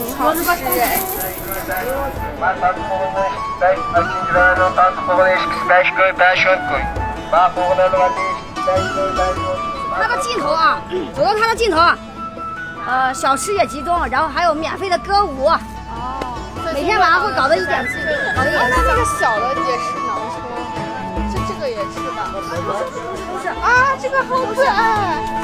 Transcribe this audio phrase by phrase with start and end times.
[0.00, 0.40] 很好吃
[0.80, 0.98] 哎。
[10.00, 10.80] 它的尽头啊，
[11.14, 11.98] 走到它的尽头啊，
[12.86, 15.46] 呃，小吃也集中，然后还有免费的歌舞。
[15.46, 15.58] 哦。
[16.72, 17.84] 每天晚上会搞得一点，
[18.36, 18.70] 搞得一点。
[18.70, 20.36] 那那个小的也是囊车，
[21.32, 22.18] 这这个也是吧？
[22.32, 22.78] 不是不是
[23.32, 25.39] 不是啊，这个好可爱。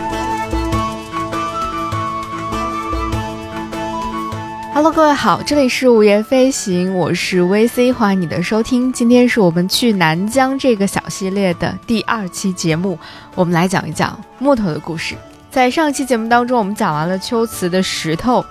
[4.77, 8.93] Hello，各位好，这里是午夜飞行，我是 VC，欢迎你的收听。
[8.93, 12.99] 今天是我们去南疆这个小系列的第二期节目，
[13.35, 15.15] 我们来讲一讲木头的故事。
[15.51, 18.45] 在上一期节目当中，我们讲完了秋瓷的石头，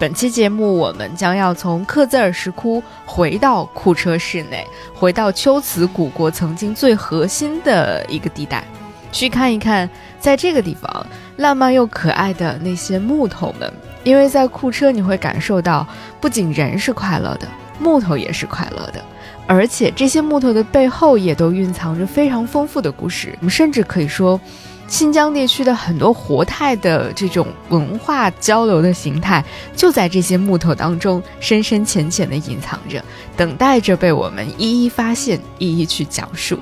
[0.00, 8.64] 本期节目我们将要从克孜尔石窟回到库车市内，回到秋瓷古国曾经最核心的一个地带，
[9.12, 9.88] 去看一看，
[10.18, 13.72] 在这个地方浪漫又可爱的那些木头们。
[14.08, 15.86] 因为在库车，你会感受到，
[16.18, 17.46] 不仅人是快乐的，
[17.78, 19.04] 木头也是快乐的，
[19.46, 23.34] 而且这些木头的背后也都蕴藏着非常丰富的故事。
[23.40, 24.40] 我们甚至可以说，
[24.86, 29.44] 新疆地区的很多活态的这种文化交流的形态，
[29.76, 33.04] 就在这些木头当中深深浅浅的隐藏着，
[33.36, 36.58] 等待着被我们一一发现，一一去讲述。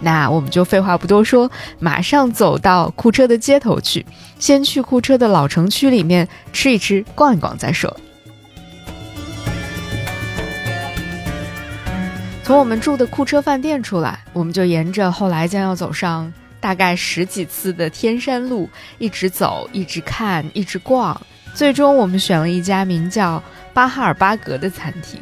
[0.00, 4.04] 那我们就废话不多说，马上走到库车的街头去。
[4.38, 7.94] 先去库车的老城区里面吃一吃、逛一逛再说。
[12.42, 21.20] 从我们住的库车饭店出来，我们就沿着后来将要走上大概十几次的天山路，一直走，一直看，一直逛。
[21.54, 23.42] 最终，我们选了一家名叫
[23.74, 25.20] 巴哈尔巴格的餐厅。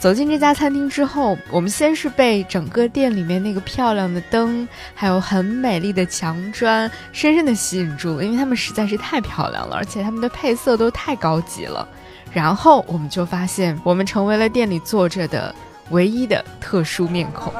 [0.00, 11.86] 走进这家餐厅之后，我们先是被整个店里面那个漂亮的灯，还有很美丽的墙砖，深深的吸引住了，因为它们实在是太漂亮了，而且它们的配色都太高级了。
[12.32, 15.54] 然后我们就发现，我们成为了店里坐着的
[15.90, 17.52] 唯一的特殊面孔。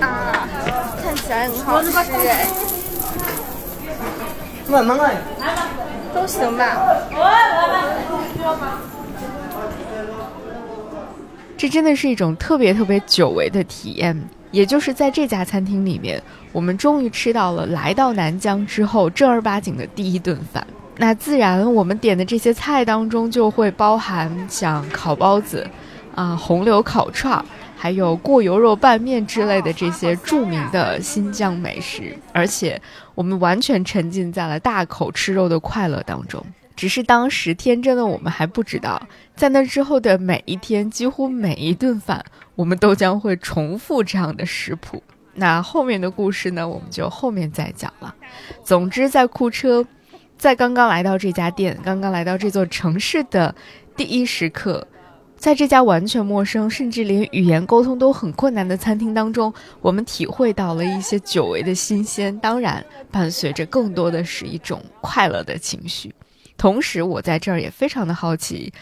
[0.00, 0.48] 啊，
[1.00, 1.90] 看起来很好吃
[2.28, 2.48] 哎。
[6.16, 6.78] 都行吧。
[11.58, 14.18] 这真的是一种特别特别久违的体验，
[14.50, 16.22] 也就是在这家餐厅里面，
[16.52, 20.66] 我们终于吃到了来到南疆之后正儿八经的第一顿饭。
[20.96, 25.66] 那自然，我们点的这些菜当中就会包含像烤包子，
[26.14, 27.44] 啊，红柳烤串。
[27.78, 32.80] 还有过油肉拌面之类的这些著名的新疆美食，而且
[33.16, 36.40] 我们完全沉浸在了大口吃肉的快乐当中。
[36.76, 39.00] 只是当时天真的我们还不知道，
[39.34, 42.22] 在那之后的每一天，几乎每一顿饭，
[42.54, 45.02] 我们都将会重复这样的食谱。
[45.32, 48.14] 那后面的故事呢，我们就后面再讲了。
[48.62, 49.86] 总之，在库车，
[50.36, 53.54] 在刚刚来到这家店，刚刚来到这座城市的
[53.96, 54.86] 第一时刻。
[55.36, 66.12] 在这家完全陌生，甚至连语言沟通都很困难的餐厅当中，我们体会到了一些久违的新鲜，当然伴随着更多的是一种快乐的情绪。
[66.56, 68.72] 同时，我在这儿也非常的好奇，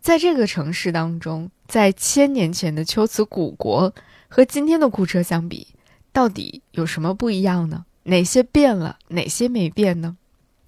[0.00, 3.94] 在这个城市当中，在千年前的秋瓷古国
[4.28, 5.68] 和今天的库车相比，
[6.12, 7.84] 到底有什么不一样呢？
[8.02, 10.16] 哪些变了，哪些没变呢？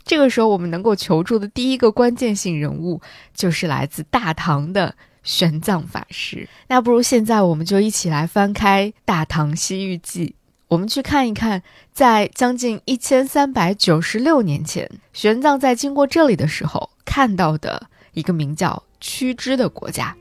[0.05, 3.03] 这个时候，我们能够求助的第一个关键性人物，
[3.35, 4.95] 就是来自大唐的。
[5.25, 10.27] 玄奘法师，那不如现在我们就一起来翻开《大唐西域记》，
[10.69, 11.63] 我们去看一看，
[11.93, 20.15] 在将近一千三百九十六年前，玄奘在经过这里的时候，看到的一个名叫屈支的国家。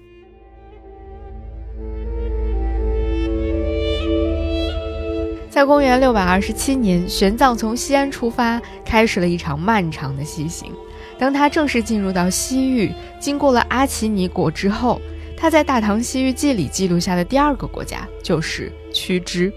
[5.50, 10.74] 在公元六百二十七年，玄奘从西安出发，开始了一场漫长的西行。
[11.24, 15.00] 当他正式进入到西域，经过了阿奇尼国之后，
[15.38, 19.50] 他在《大唐西域记》里记录下的第二个国家就是屈支。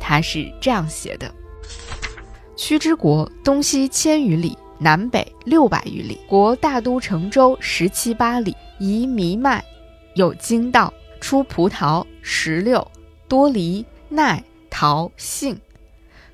[0.00, 1.30] 他是这样写的：
[2.56, 9.62] 屈支国东西千余里，南北六百余里，国大都城州十七八里，宜弥麦，
[10.14, 10.90] 有经道，
[11.20, 12.90] 出葡萄、石榴、
[13.28, 15.60] 多梨、奈、桃、杏，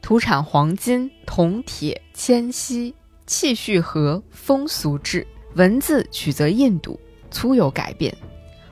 [0.01, 2.95] 土产黄金、铜、铁、铅、锡。
[3.27, 6.99] 气序和，风俗志，文字取则印度，
[7.31, 8.17] 粗有改变。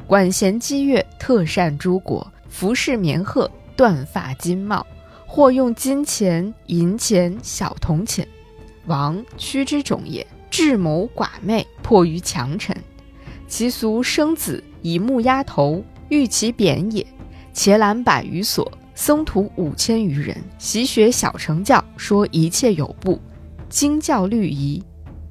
[0.06, 4.86] 管弦击乐，特善诸国，服饰棉鹤，断发金帽，
[5.26, 8.26] 或用金钱、银钱、小铜钱。
[8.86, 12.76] 王屈之种也，智谋寡昧，迫于强臣。
[13.48, 17.04] 其俗生子以木压头，欲其贬也。
[17.52, 23.20] 伽蓝百余所，僧徒五千余人，习学小乘教，说一切有部。
[23.74, 24.80] 经教律仪，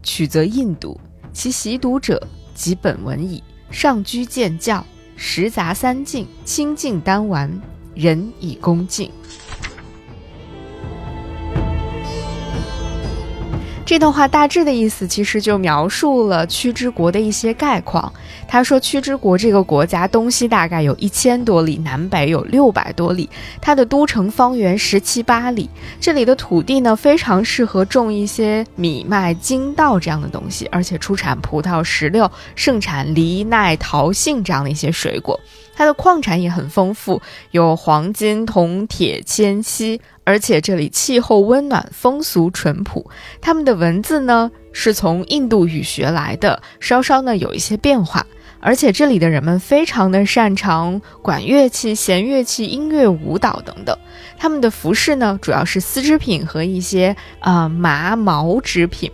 [0.04, 1.00] 取则印度，
[1.32, 2.22] 其习读者
[2.54, 3.42] 即本文矣。
[3.72, 4.86] 上居见教，
[5.16, 7.50] 食杂三净，清净丹丸，
[7.96, 9.10] 人以恭敬。
[13.94, 18.12] 这段话大致的意思，其实就描述了屈之国的一些概况。
[18.48, 23.30] 他说，屈之国这个国家东西大概有一千多里，南北有六百多里，
[23.62, 25.70] 它的都城方圆十七八里。
[26.02, 35.40] 这里的土地呢，非常适合种一些米麦、金稻这样的东西，而且出产葡萄、石榴，盛产梨、奈、桃、杏这样的一些水果。
[35.76, 37.22] 它的矿产也很丰富，
[37.52, 40.00] 有黄金、铜、铁、铅、锡。
[40.26, 43.10] 而且这里气候温暖，风俗淳朴。
[43.42, 48.26] 他们的文字呢是从印度语学来的，稍稍呢有一些变化。
[48.62, 53.98] 而且这里的人们非常的擅长管乐器、弦乐器、音乐、舞蹈等等。
[54.38, 59.12] 他们的服饰呢主要是丝织品和一些啊麻毛织品。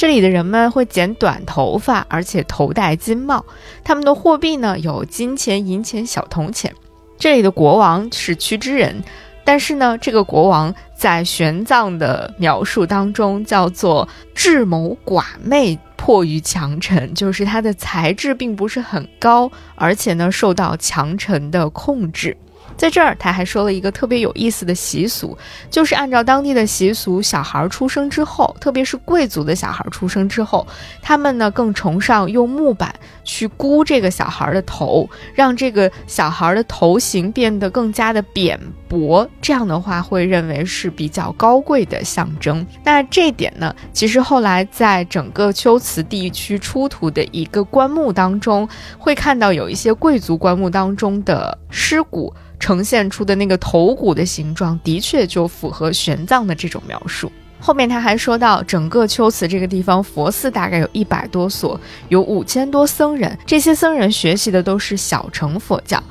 [0.00, 3.44] 这里的人们会剪短头发，而且头戴金帽。
[3.84, 6.74] 他们的货币呢有金钱、银钱、小铜钱。
[7.18, 9.04] 这里的国王是屈之人。
[9.44, 22.34] 但是呢，这个国王在玄奘的描述当中叫做智谋寡昧，迫于强臣，就是他的才智并不是很高，而且呢受到强臣的控制。
[22.80, 25.36] 在这儿，他还说了一个特别有意思的习俗，
[25.68, 30.66] 就是按照当地的习俗，小孩出生之后，特别是贵族的小孩出生之后，
[31.02, 42.66] 他们呢更崇尚用木板去箍这个小孩的头，让这个小孩的头型变得更加的扁薄，这样的话会认为是比较高贵的象征。
[42.82, 48.66] 那这点呢，其实后来在整个龟兹地区出土的一个棺木当中，
[48.98, 52.34] 会看到有一些贵族棺木当中的尸骨。
[52.60, 57.32] 呈现出的那个头骨的形状，的确就符合玄奘的这种描述。
[57.58, 61.78] 后面他还说到，整个秋瓷这个地方佛寺大概有一百多所，
[62.08, 66.02] 有五千多僧人，这些僧人学习的都是小乘佛教。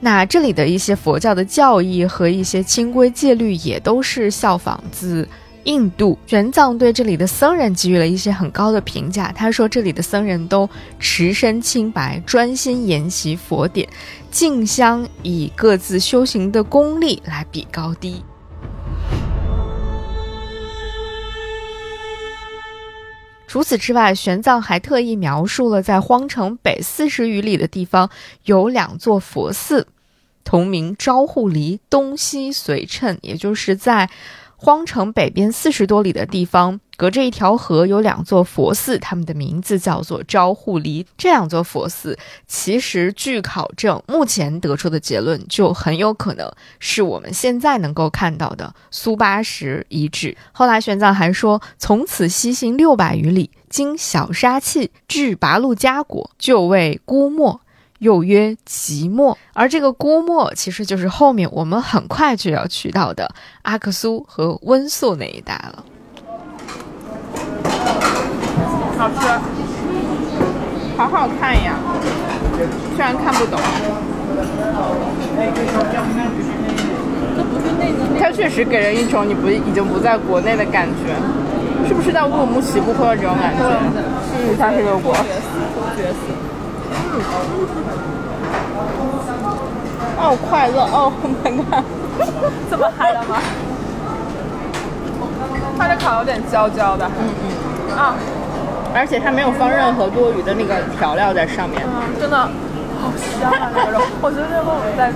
[0.00, 5.28] 那这里的一些佛教的教义和一些清规戒律，也都是效仿自。
[5.64, 9.30] 印度玄奘对这里的僧人给予了一些很高的评价。
[9.32, 10.68] 他说，这里的僧人都
[10.98, 13.88] 持身清白，专心研习佛典，
[14.30, 18.22] 竞相以各自修行的功力来比高低。
[23.46, 28.08] 除此之外，玄奘还特意描述了在荒城北四十余里的地方
[28.44, 29.88] 有两座佛寺，
[30.44, 34.08] 同名昭护离，东西随称，也就是在。
[34.60, 41.06] 荒城北边四十多里的地方，隔着一条河，有两座佛寺，他们的名字叫做昭护离。
[41.16, 42.18] 这两座佛寺，
[42.48, 46.50] 其实据考证，目前得出的结论就很有可能
[46.80, 50.36] 是我们现在能够看到的苏巴什遗址。
[50.50, 57.60] 后来玄奘还说，从此西行六百余里，经小沙碛至拔路伽国，就为孤墨。
[57.98, 63.28] 又曰即墨，而这个郭墨其实就是后面我们很快就要去到的
[63.62, 65.84] 阿克苏和温宿那一带了。
[68.96, 69.28] 好吃，
[70.96, 71.74] 好好看呀，
[72.96, 73.60] 虽然看不懂。
[78.20, 81.14] 它确实给人一种你不已经不在国内的感觉，
[81.86, 83.62] 是不是在乌鲁木齐不会有这种感觉？
[84.34, 85.16] 嗯，它是个国。
[90.20, 91.12] 哦，快乐哦，
[91.44, 91.84] My God，
[92.70, 93.36] 这么嗨了吗？
[95.78, 97.96] 它的烤有点焦焦的，嗯嗯。
[97.96, 98.14] 啊，
[98.94, 101.86] 而且它没有放任何多余的那个调料在上面，
[102.20, 103.70] 真的好香啊！
[103.74, 105.12] 那个肉， 我觉得这和我们在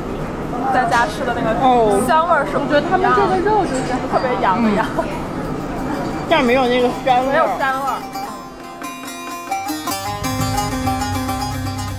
[0.72, 2.62] 在家吃的那个香味是不是？
[2.62, 4.86] 我觉得他们这个肉就是特别羊的羊，
[6.30, 8.11] 但是没有那个膻味，没有膻味。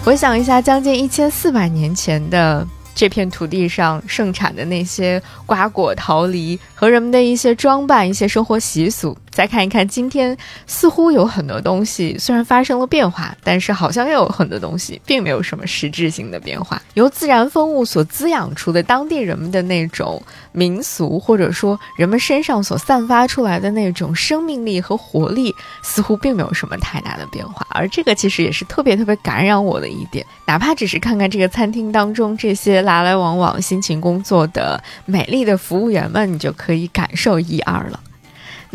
[0.04, 9.18] 回想一下，将近一千四百年前的这片土地上盛产的那些瓜果桃梨和人们的一些装扮、一些生活习俗。
[9.34, 10.38] 再看一看今天，
[10.68, 16.82] 似乎有很多东西虽然发生了变化，但是好像又有很多东西并没有什么实质性的变化。
[16.94, 20.22] 由自然风物所滋养出的当地人们的那种
[20.52, 27.66] 民俗，或者说人们身上所散发出来的那种生命力和活力，似乎并没有什么太大的变化。
[27.70, 30.26] 而这个其实也是特别特别感染我的一点。
[30.46, 38.00] 哪怕只是看看这个餐厅当中这些来来往往辛勤工作的美丽的服务员们，你就可以感受一二了。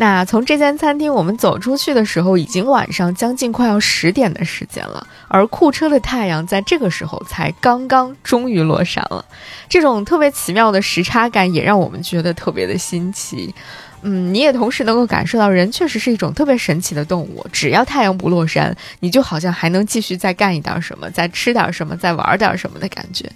[0.01, 9.25] 那从这间餐厅我们走出去的时候，已经晚上将近快要十点的时间了，而库车的太阳在这个时候才刚刚终于落山了。
[9.67, 13.53] 这种特别奇妙的时差感也让我们觉得特别的新奇。
[14.01, 17.45] 嗯，你也同时能够感受到人确实是一种特别神奇的动物。
[17.51, 23.29] 只要太阳不落山，你就好像还能继续再干一点什么，再吃点什么，再玩点什么的感觉。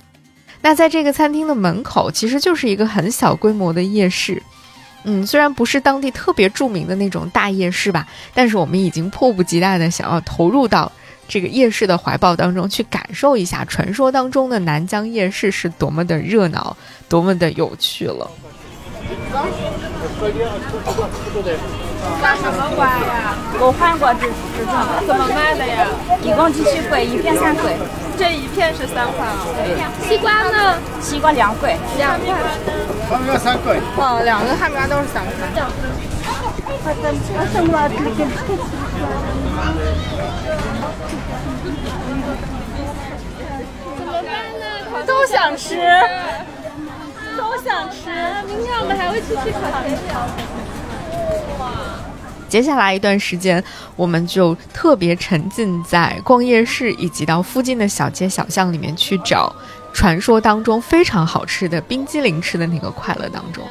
[0.61, 4.41] 那在这个餐厅的门口，其实就是一个很小规模的夜市。
[5.03, 10.91] 嗯，虽然不是当地特别著名的那种大夜市吧，但是我们已经迫不及待的想要投入到
[11.27, 16.75] 这个夜市的怀抱当中去，感受一下传说当中的南疆夜市是多么的热闹，
[17.07, 18.29] 多么的有趣了。
[22.21, 23.35] 干什么瓜呀？
[23.59, 24.73] 我换过这这种，
[25.07, 25.87] 怎么卖的呀？
[26.21, 27.05] 一共几许贵？
[27.05, 27.71] 一片三块。
[28.17, 29.45] 这一片是三块啊。
[29.55, 29.75] 对。
[30.07, 30.77] 西瓜呢？
[31.01, 31.77] 西瓜两块。
[31.97, 32.35] 两块。
[33.09, 33.77] 哈密瓜三块。
[33.97, 35.31] 哦，两个哈密瓜都是三块。
[45.05, 45.79] 都想吃。
[47.43, 48.09] 都想吃，
[48.47, 50.27] 明天我们还会去吃烤全羊
[51.59, 51.71] 哇！
[52.47, 53.63] 接下来一段时间，
[53.95, 59.53] 我们就特别沉浸在逛夜市以及到附近的小街小巷里面去找
[59.93, 63.63] 传说当中非常好吃的冰激凌吃的那个快乐当中。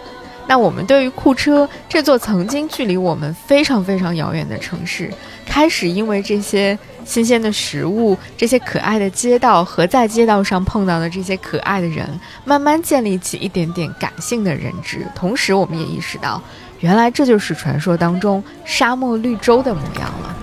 [0.46, 5.10] 那我们对于库车这座曾经距离我们非常非常遥远的城市，
[5.46, 6.78] 开始因为这些。
[7.04, 12.08] 新鲜的食物，这些可爱的街道和在街道上碰到的这些可爱的人，
[12.44, 15.06] 慢慢建立起一点点感性的认知。
[15.14, 16.40] 同时，我们也意识到，
[16.80, 20.36] 原来这就是传说当中沙漠绿洲的模样了。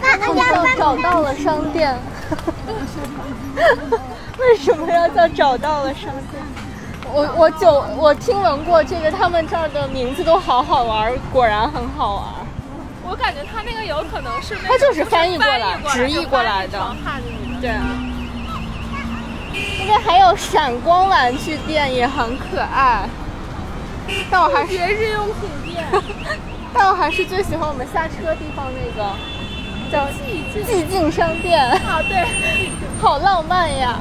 [0.28, 1.96] 我们找到了商店。
[4.38, 6.42] 为什么要叫找到了商店？
[7.12, 12.24] 我我就我听闻过这个，他们这儿的名字都好好玩，果然很好玩。
[13.08, 16.78] 我感觉他那个有可能是，他就是翻译过来、直译过来的。
[17.60, 17.86] 对啊。
[19.80, 23.08] 那边还有闪光玩具店，也很可爱。
[24.30, 25.84] 但我还是节日用品店。
[26.74, 29.10] 但我还是最喜欢我们下车地方那个
[29.90, 30.06] 叫
[30.66, 31.58] 寂静商店。
[31.66, 32.26] 啊，对，
[33.00, 33.98] 好浪漫呀。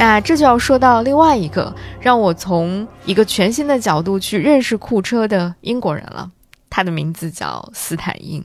[0.00, 6.30] 那这就要说到另外一个让我从一个全新的角度去认识库车的英国人了，
[6.70, 8.42] 他的名字叫斯坦因。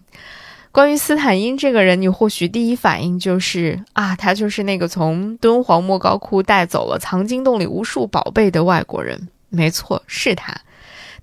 [0.74, 9.30] 关于斯坦因这个人，你或许第一反应就是啊，他就是那个从敦煌莫高窟带走了藏经洞里无数宝贝的外国人。
[9.48, 10.54] 没错，是他。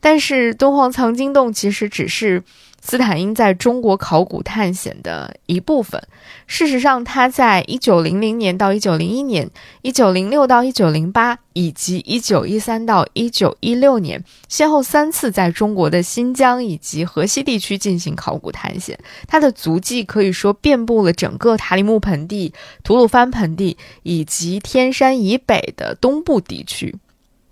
[0.00, 2.42] 但是敦煌藏经洞其实只是。
[2.84, 6.02] 斯坦因在中国考古探险的一部分。
[6.48, 9.48] 事实上，他在一九零零年到一九零一年、
[9.82, 18.98] 一九零六到一九零八以及一九一三到一九一六年，先后三次在中国的新疆以及河西地区进行考古探险。
[19.28, 26.96] 他的足迹可以说遍布了整个塔里木盆地、吐鲁番盆地以及天山以北的东部地区。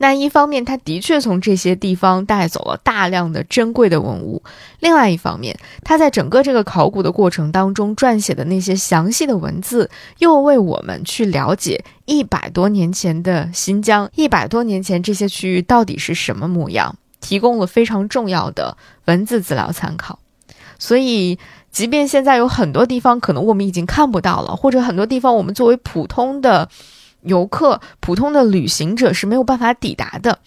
[0.02, 4.42] 那一方面，他的确从这些地方带走了大量的珍贵的文物；
[4.78, 5.54] 另外一方面，
[5.85, 20.19] 他在整个这个考古的过程当中撰写的那些详细的文字，又为我们去了解一百多年前的新疆，一百多年前这些区域到底是什么模样，提供了非常重要的文字资料参考。
[20.78, 21.38] 所以，
[21.71, 26.71] 即便现在有很多地方可能我们已经看不到了，或者很多地方我们作为普通的。
[27.23, 30.39] 游客、普通的旅行者是没有办法抵达的。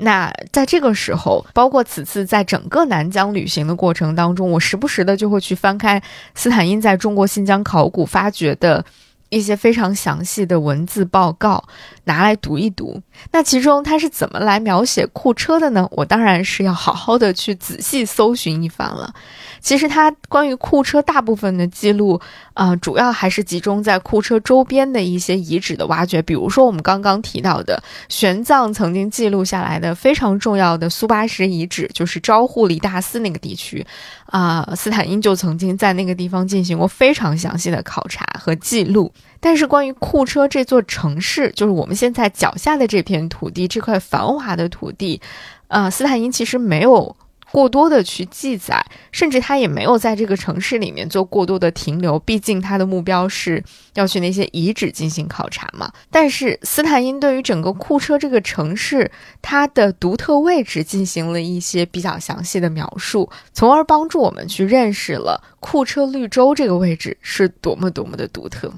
[0.00, 6.00] 那在这个时候，包括此次在整个南疆旅行的过程当中，我时不时的就会去翻开
[6.34, 8.84] 斯坦因在中国新疆考古发掘的
[9.28, 11.64] 一些非常详细的文字报告，
[12.04, 13.02] 拿来读一读。
[13.32, 15.88] 那其中他是怎么来描写库车的呢？
[15.90, 19.12] 我当然是要好好的去仔细搜寻一番了。
[19.60, 22.20] 其实它关于库车大部分的记录，
[22.54, 33.86] 啊，主要还是集中在库车周边的一些遗址的挖掘，比如说我们刚刚提到的玄奘曾经记录下来的非常重要的苏巴什遗址，就是昭护里大寺那个地区，
[34.26, 39.12] 啊，斯坦因就曾经在那个地方进行过非常详细的考察和记录。
[39.40, 45.20] 但是关于库车这座城市，就是我们现在脚下的这片土地，这块繁华的土地，
[45.68, 47.16] 呃，斯坦因其实没有。
[47.52, 52.18] 过多的去记载，甚至他也没有在这个城市里面做过多的停留。
[52.18, 53.62] 毕竟他的目标是
[53.94, 55.90] 要去那些遗址进行考察嘛。
[56.10, 68.72] 但是斯坦因对于整个库车这个城市它的独特位置进行了一些比较详细的描述，从而帮助我们去认识了库车绿洲这个位置是多么多么的独特。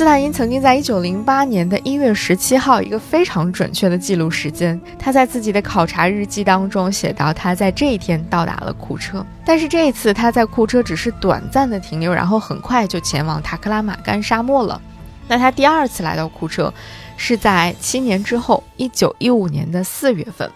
[0.00, 4.80] 斯坦因曾经在一九零八年的一月十七号，一个非常准确的记录时间。
[4.98, 9.22] 他在自己的考察日记当中写到，他在这一天到达了库车。
[9.44, 14.80] 但是这一次他在库车只是短暂的停留，然后很快就前往塔克拉玛干沙漠了。
[15.28, 16.72] 那他第二次来到库车，
[17.18, 20.50] 是在七年之后，一九一五年的四月份。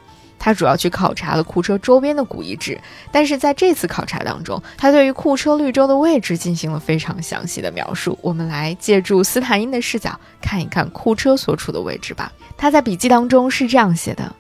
[0.45, 2.79] 他主要去考察了库车周边的古遗址，
[3.11, 8.19] 但是在这次考察当中，他对于库车绿洲的位置进行了非常详细的描述。
[8.21, 12.31] 我们来借助斯坦因的视角看一看库车所处的位置吧。
[12.59, 14.35] 他在笔记当中是这样写的：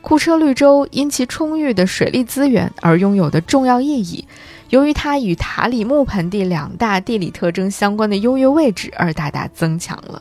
[0.00, 4.26] 库车绿洲因其充裕的水利资源而拥有的重要意义，
[4.70, 10.20] 由于它与塔里木盆地两大地理特征相关的优越位置而大大增强了。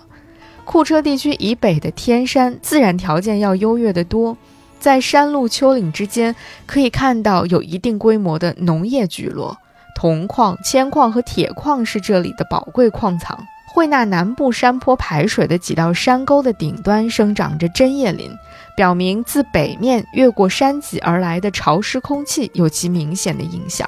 [0.66, 4.38] 库车地区以北的天山自然条件要优越得多。
[4.82, 6.36] 在山路丘陵之间，
[6.66, 9.56] 可以看到有一定规模的农业聚落，
[9.96, 13.40] 铜矿、铅矿和铁矿是这里的宝贵矿藏。
[13.74, 18.30] 惠纳南部山坡排水的几道山沟的顶端生长着针叶林，
[18.76, 23.88] 表明自北面越过山脊而来的潮湿空气有其明显的影响，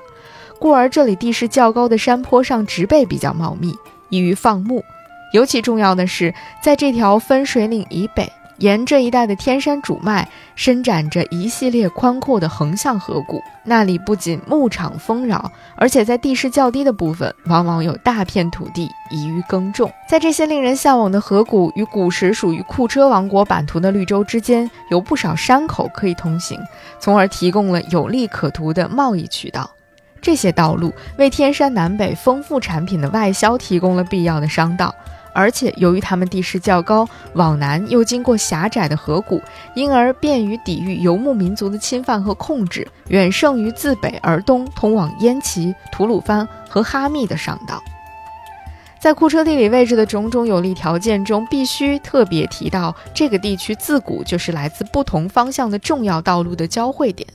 [0.60, 3.76] 故而这里地势较高的山坡上植被比较茂密，
[4.10, 4.86] 易于放牧。
[5.34, 8.32] 尤其重要的是，在这条分水岭以北。
[8.58, 19.92] 沿这一带的天山主脉伸展着一系列宽阔的横向河谷，那里不仅牧场丰饶，而且在地势较低的部分，往往有大片土地宜于耕种。
[20.08, 26.60] 在这些令人向往的河谷与古时属于库车王国版图的绿洲之间，有不少山口可以通行，
[27.00, 29.70] 从而提供了有利可图的贸易渠道。
[30.22, 34.96] 这些道路为天山南北丰富产品的外销提供了必要的商道。
[35.34, 39.42] 而且由于它们地势较高，往南又经过狭窄的河谷，
[39.76, 47.82] 因而便于抵御游牧民族的侵犯和控制，远胜于自北而东通往烟齐、吐鲁番和哈密的商道。
[49.00, 57.28] 在库车地理位置的种种有利条件中，必须特别提到，这个地区自古就是来自不同方向的重要道路的交汇点。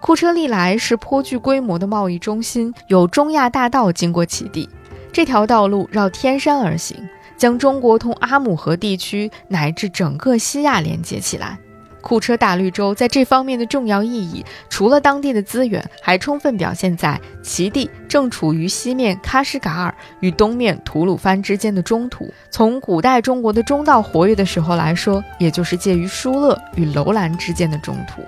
[0.00, 4.68] 库车历来是颇具规模的贸易中心，有中亚大道经过其地，
[5.12, 6.96] 这条道路绕天山而行。
[7.40, 11.58] 将中国同阿姆河地区乃至整个西亚连接起来，
[12.02, 22.30] 库车大绿洲在这方面的重要意义，除了当地的资源，还充分表现在其地正处于西面喀什噶尔与东面吐鲁番之间的中途。
[22.50, 28.22] 从古代中国的中道活跃的时候来说，也就是介于疏勒与楼兰之间的中途。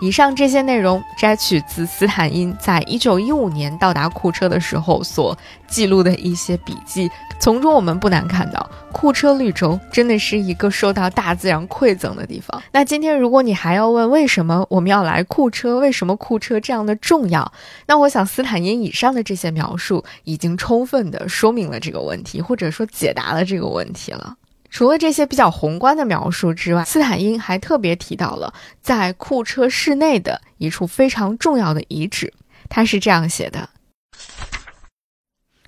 [0.00, 12.62] 以上这些内容摘取自斯坦因在一九一五年到达库车的时候所记录的一些笔记，从中我们不难看到，库车绿洲真的是一个受到大自然馈赠的地方。
[12.72, 17.52] 那今天如果你还要问为什么我们要来库车，为什么库车这样的重要，
[17.86, 24.36] 那我想斯坦因以上的这些描述已经充分的说明了这个问题，或者说解答了这个问题了。
[24.70, 32.32] 除了这些比较宏观的描述之外，斯坦因还特别提到了在库车市内的一处非常重要的遗址。
[32.68, 33.70] 他是这样写的：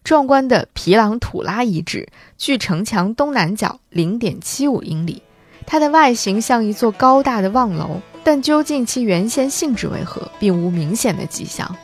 [0.05, 5.23] 壮观的皮朗土拉遗址，距城墙东南角零点七五英里。
[5.67, 11.77] 它的外形像一座高大的望楼，但究竟其原先性质为何，并无明显的迹象。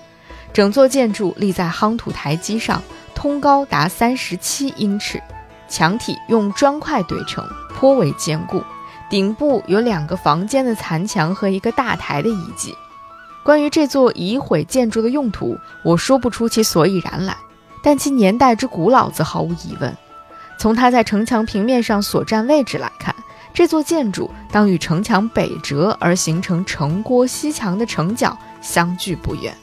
[0.53, 2.83] 整座建筑立在夯土台基上，
[3.15, 5.23] 通高达三十七英尺。
[5.69, 8.63] 墙体用砖块堆成，颇为坚固。
[9.09, 12.75] 顶部有两个房间的残墙和一个大台的遗迹。
[13.45, 17.37] 关于这座已毁建筑的用途，我说不出其所以然来，
[17.83, 19.97] 但其年代之古老则毫无疑问。
[20.59, 23.15] 从它在城墙平面上所占位置来看，
[23.55, 29.57] 这座建筑当与城墙北折而形成城郭西墙的城角相距不远。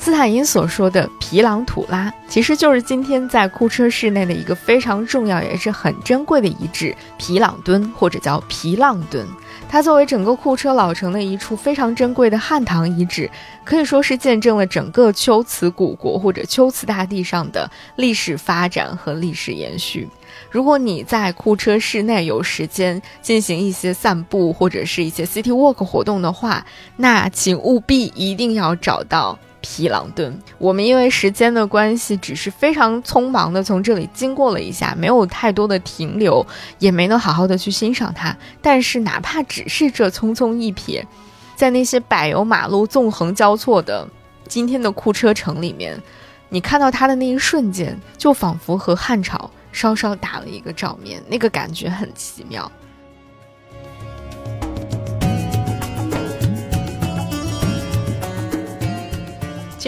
[0.00, 9.26] 斯坦因所说的皮朗土拉，其实就是今天在库车市内的一个非常重要也是很珍贵的遗址——皮朗墩，或者叫皮浪墩。
[9.68, 13.30] 它作为整个库车老城的一处非常珍贵的汉唐遗址，
[13.64, 20.08] 可以说是见证了整个龟兹古国或者龟兹大地上的历史发展和历史延续。
[20.50, 26.64] 如果你在库车市内有时间进行一些散步或者是一些 city walk 活动的话，
[26.96, 29.38] 那请务必一定要找到。
[29.60, 36.46] 皮朗顿，我们因为时间的关系，只是非常匆忙的从这里经过了一下，没有太多的停留，
[36.78, 38.36] 也没能好好的去欣赏它。
[38.62, 41.04] 但是哪怕只是这匆匆一瞥，
[41.56, 44.08] 在那些柏油马路纵横交错的
[44.46, 46.00] 今天的库车城里面，
[46.48, 52.70] 你看到它的那一瞬间，就仿佛和汉朝稍稍打了一个照面，那个感觉很奇妙。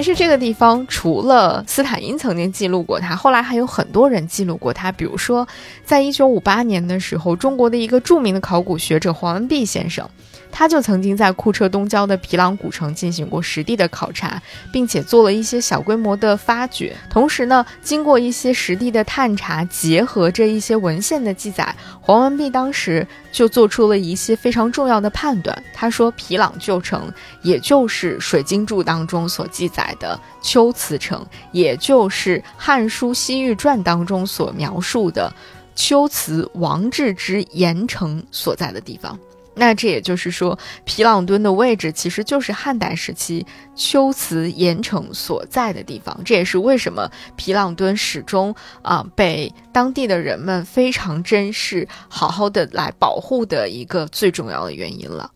[0.01, 4.91] 其实这个地方除了斯坦因曾经记录过它，后来还有很多人记录过它。
[4.91, 5.47] 比如说，
[5.85, 10.09] 在一九五八年的时候，中国的一个著名的考古学者黄文弼先生。
[10.53, 14.41] 他就曾经在库车东郊的皮朗古城进行过实地的考察，
[14.73, 16.95] 并且做了一些小规模的发掘。
[17.09, 25.63] 同时呢，经过一些实地的探查，结合这一些文献的记载，黄文弼当时就做出了一些非常重要的判断。
[25.73, 35.33] 他说，皮朗旧城也就是《水经注》当中所记载的龟兹城，也就是《汉书西域传》当中所描述的
[35.75, 39.19] 龟兹王治之盐城所在的地方。
[39.61, 46.19] 那这也就是说，皮朗敦的位置其实就是汉代时期龟兹盐城所在的地方。
[46.25, 55.31] 这也是为什么皮朗敦始终啊被当地的人们非常珍视、好好的来保护的一个最重要的原因了。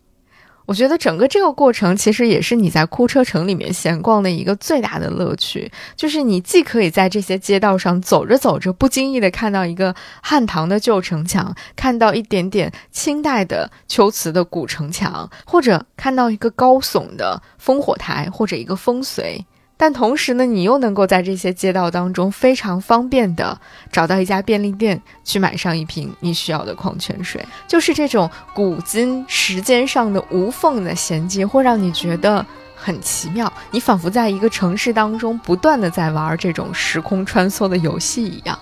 [0.67, 19.45] 我觉得整个这个过程其实也是你在库车城里面闲逛的一个最大的乐趣，就是你既可以在这些街道上走着走着，不经意的看到一个汉唐的旧城墙，看到一点点清代的秋瓷的古城墙，或者看到一个高耸的烽火台，或者一个烽燧。
[19.85, 23.61] 但同时呢，你又能够在这些街道当中非常方便的
[23.93, 27.45] 找到一家便利店，去买上一瓶你需要的矿泉水。
[27.69, 33.53] 就是这种古今时间上的无缝的衔接，会让你觉得很奇妙。
[33.73, 38.59] 你仿佛在一个城市当中不断的在玩这种时空穿梭的游戏一样。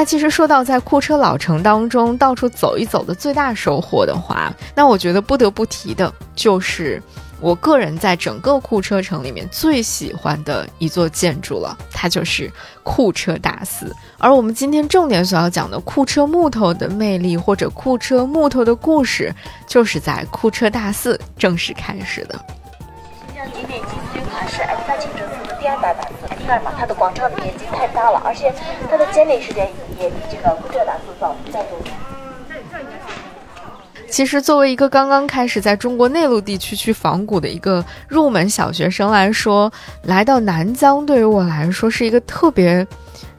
[0.00, 7.02] 那其实说到在库车老城当中到处走一走的最大收获的话，那我觉得不得不提的就是
[7.38, 12.50] 我个人在整个库车城里面最喜欢的一座建筑了，它就是
[12.82, 13.94] 库车大寺。
[14.16, 19.30] 而我们今天重点所要讲的库车木头的魅力或者库车木头的故事，
[19.66, 22.42] 就是在库车大寺正式开始的。
[23.26, 26.19] 新疆景点集资捐款是 F 三清真寺的第二大大寺。
[26.78, 28.52] 它的广场的面积太大了，而且
[28.90, 30.16] 它的建立时间也比。
[30.30, 31.78] 这个库车大寺早在多。
[34.08, 39.70] 其实，作为一个刚刚开始在中国内陆地区去仿古的一个入门小学生来说，
[40.04, 42.86] 来到南疆对于我来说是一个特别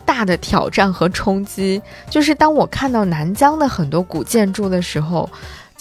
[0.05, 1.81] 大的挑战和冲击。
[2.09, 5.29] 就是当我看到南疆的很多古建筑的时候。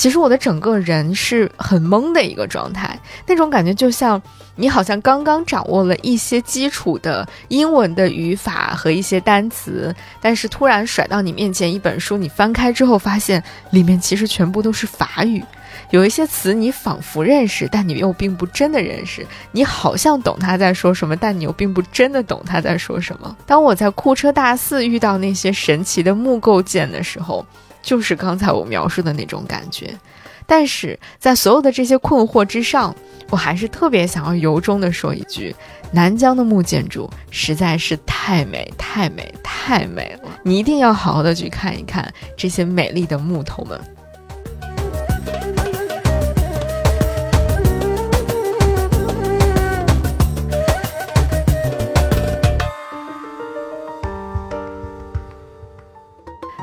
[0.00, 4.20] 其实我的整个人是很懵的一个状态，那种感觉就像
[4.56, 15.44] 你好像刚刚掌握了一些基础的英文的语法和一些单词，但是突然甩到你面前一本书，你翻开之后发现里面其实全部都是法语，
[15.92, 23.36] 有一些词你仿佛认识，但你又并不真的认识，你好像懂他在说什么，但你又并不真的懂他在说什么。
[23.44, 27.44] 当我在库车大寺遇到那些神奇的木构件的时候。
[27.82, 29.98] 就是刚才我描述的那种感觉，
[30.46, 32.94] 但是在所有的这些困惑之上，
[33.30, 35.54] 我还是特别想要由衷的说一句：
[35.92, 40.30] 南疆的木建筑实在是太美、太美、太美了！
[40.42, 43.80] 你一定要好好的去看一看这些美丽的木头们。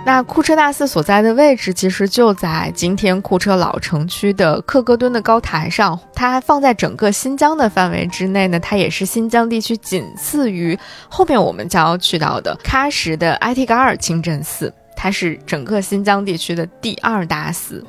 [0.08, 6.00] 那库车大寺所在的位置，其实就在今天库车老城区的克格墩的高台上。
[6.16, 17.84] 它放在整个新疆的范围之内呢，它也是新疆地区仅次于后面我们将要去到的喀什的埃提嘎尔清真寺，它是整个新疆地区的第二大寺。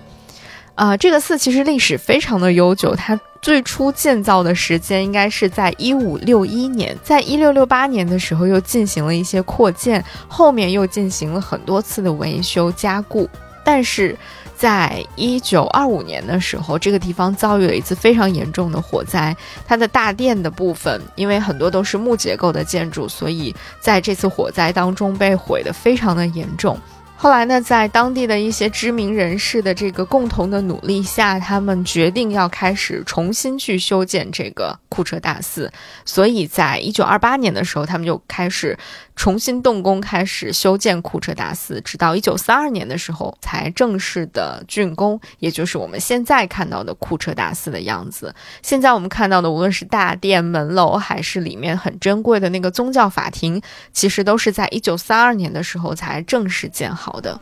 [0.78, 3.18] 啊，这个寺其实历史非常的悠久，它。
[3.40, 13.28] 最初建造的时间应该是在一五六一年，在一六六八年的时候又进行了一些扩建，后面又进行了很多次的维修加固。
[13.64, 14.16] 但是，
[14.56, 19.36] 在一九二五年的时候，这个地方遭遇了一次非常严重的火灾，
[19.66, 26.76] 它的大殿的部分因为很多都是木结构的建筑，所以在这次火灾当中被毁得非常的严重。
[27.20, 35.68] 后来呢，在当地的一些知名人士的这个共同的努力下，他们决定要开始重新去修建这个库车大寺。
[36.04, 38.78] 所以在一九二八年的时候，他们就开始。
[39.18, 48.32] 重新动工，开始修建库车大寺，直到一九三二年的时候才正式的竣工，也就是我们现在看到的库车大寺的样子。
[48.62, 53.60] 现在我们看到的，无论是大殿、门楼，还是里面很珍贵的那个宗教法庭，
[53.92, 57.40] 其实都是在一九三二年的时候才正式建好好的。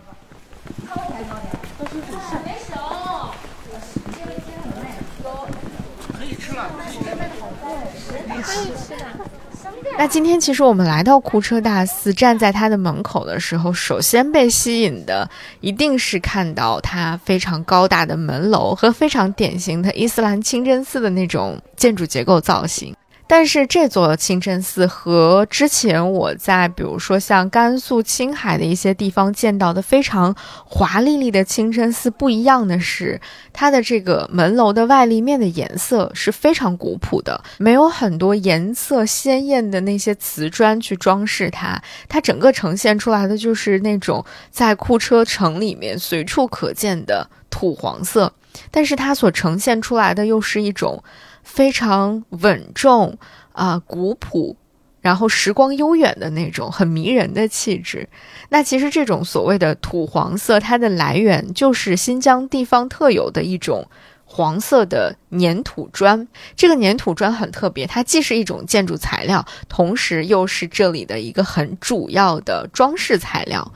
[9.99, 15.29] 那今天其实我们来到库车大寺，站在它的门口的时候，首先被吸引的
[15.61, 22.95] 一定是看到它非常高大的门楼和非常典型的伊斯兰清真寺的那种建筑结构造型。
[23.29, 30.33] 但是这座清真寺和之前我在比如说像甘肃、青海的一些地方见到的非常
[30.65, 33.21] 华丽丽的清真寺不一样的是，
[33.53, 48.33] 它的这个门楼的外立面的颜色是非常古朴的，没有很多颜色鲜艳的那些瓷砖去装饰它，它整个呈现出来的就是那种在库车城里面随处可见的土黄色，
[48.71, 51.03] 但是它所呈现出来的又是一种。
[51.47, 53.17] 非常稳重
[53.53, 54.57] 啊，古朴，
[55.01, 58.09] 然后时光悠远的那种很迷人的气质。
[58.51, 63.89] 那其实这种所谓的土黄色，它的来源就是新疆地方特有的一种
[64.25, 66.27] 黄色的粘土砖。
[66.57, 73.73] 这个粘土砖很特别，它既是一种建筑材料，同时又是这里的一个很主要的装饰材料。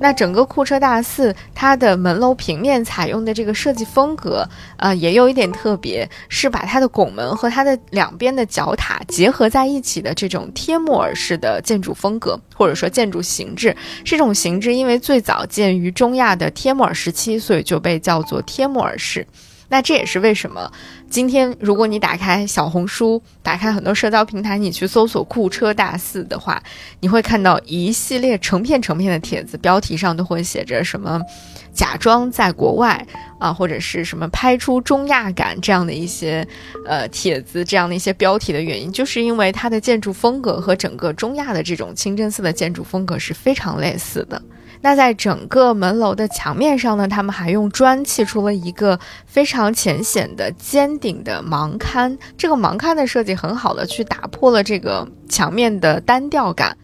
[0.00, 13.76] 那整个库车大寺，它的门楼平面采用的这个设计风格，呃，也有一点特别，是把它的拱门和它的两边的角塔结合在一起的这种贴木耳式的建筑风格，或者说建筑形制。
[14.04, 19.26] 这种形制因为最早见于中亚的帖木儿时期，所以就被叫做贴木儿式。
[19.70, 20.72] 那这也是为什么，
[21.10, 26.62] 今天如果你打开小红书，打开很多社交平台，你去搜索库车大寺的话，
[27.00, 31.20] 你会看到一系列成片成片的帖子，标题上都会写着什么
[31.74, 33.06] “假装在国外”
[33.38, 36.46] 啊，或者是什么“拍出中亚感”这样的一些
[36.86, 44.40] 呃帖子，这样的一些标题的原因，就是因为它的建筑风格和整个中亚的这种清真寺的建筑风格是非常类似的。
[44.80, 52.16] 那在整个门楼的墙面上呢，他们还用砖砌出了一个非常浅显的尖顶的盲龛。
[52.36, 56.76] 这个盲龛的设计很好的去打破了这个墙面的单调感。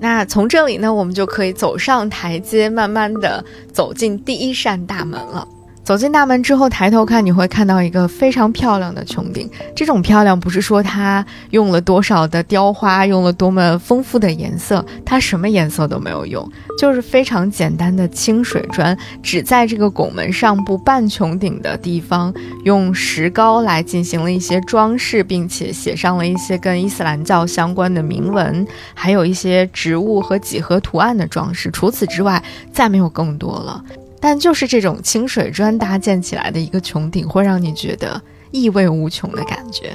[0.00, 5.48] 那从这里呢，我们就可以走上台阶，慢慢的走进第一扇大门了。
[5.84, 9.50] 走进大门之后，抬头看，你会看到一个非常漂亮的穹顶。
[9.76, 22.32] 这种漂亮不是说它用了多少的雕花，用了多么丰富的颜色，它什么颜色都没有用，就是非常简单的清水砖，只在这个拱门上部半穹顶的地方
[22.64, 31.70] 用石膏来进行了一些装饰，并且写上了一些跟伊斯兰教相关的铭文，还有一些植物和几何图案的装饰。
[31.70, 32.42] 除此之外，
[32.72, 33.84] 再没有更多了。
[34.26, 38.18] 但就是这种清水砖搭建起来的一个穹顶，会让你觉得
[38.52, 39.94] 意味无穷的感觉。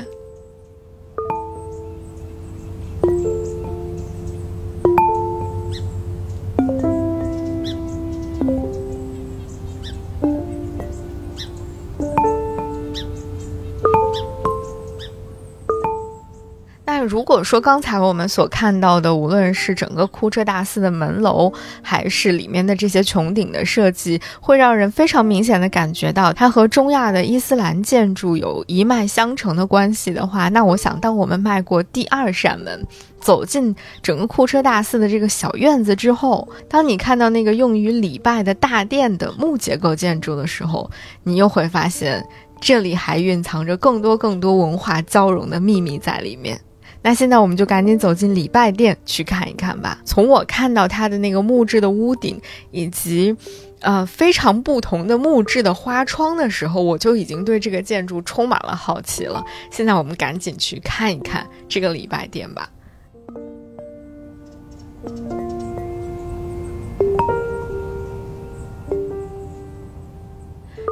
[17.10, 32.86] 如果说刚才我们所看到的，无论是整个库车大寺的门楼，还是里面的这些穹顶的设计，会让人非常明显的感觉到它和中亚的伊斯兰建筑有一脉相承的关系的话，那我想，当我们迈过第二扇门，
[33.19, 40.91] 走进整个库车大寺的这个小院子之后，当你看到那个用于礼拜的大殿的木结构建筑的时候，
[41.24, 42.24] 你又会发现
[42.62, 46.60] 这里还蕴藏着更多更多文化交融的秘密在里面。
[47.02, 50.00] 那现在我们就赶紧走进礼拜殿去看一看吧。
[50.04, 52.40] 从我看到它的那个木质的屋顶，
[52.72, 53.36] 以及，
[53.80, 59.44] 呃，非常不同的木质的花窗的时候，我就已经对这个建筑充满了好奇了。
[59.72, 62.70] 现在我们赶紧去看一看这个礼拜殿吧。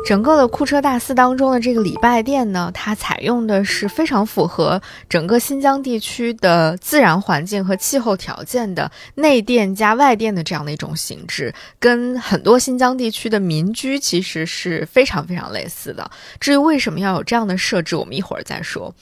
[0.08, 16.10] 整个的库车大寺当中的这个礼拜殿呢，它采用的是非常符合整个新疆地区的自然环境和气候条件的内殿加外殿的这样的一种形制，跟很多新疆地区的民居其实是非常非常类似的。
[16.40, 18.96] 至于为什么要有这样的设置，我们一会儿再说。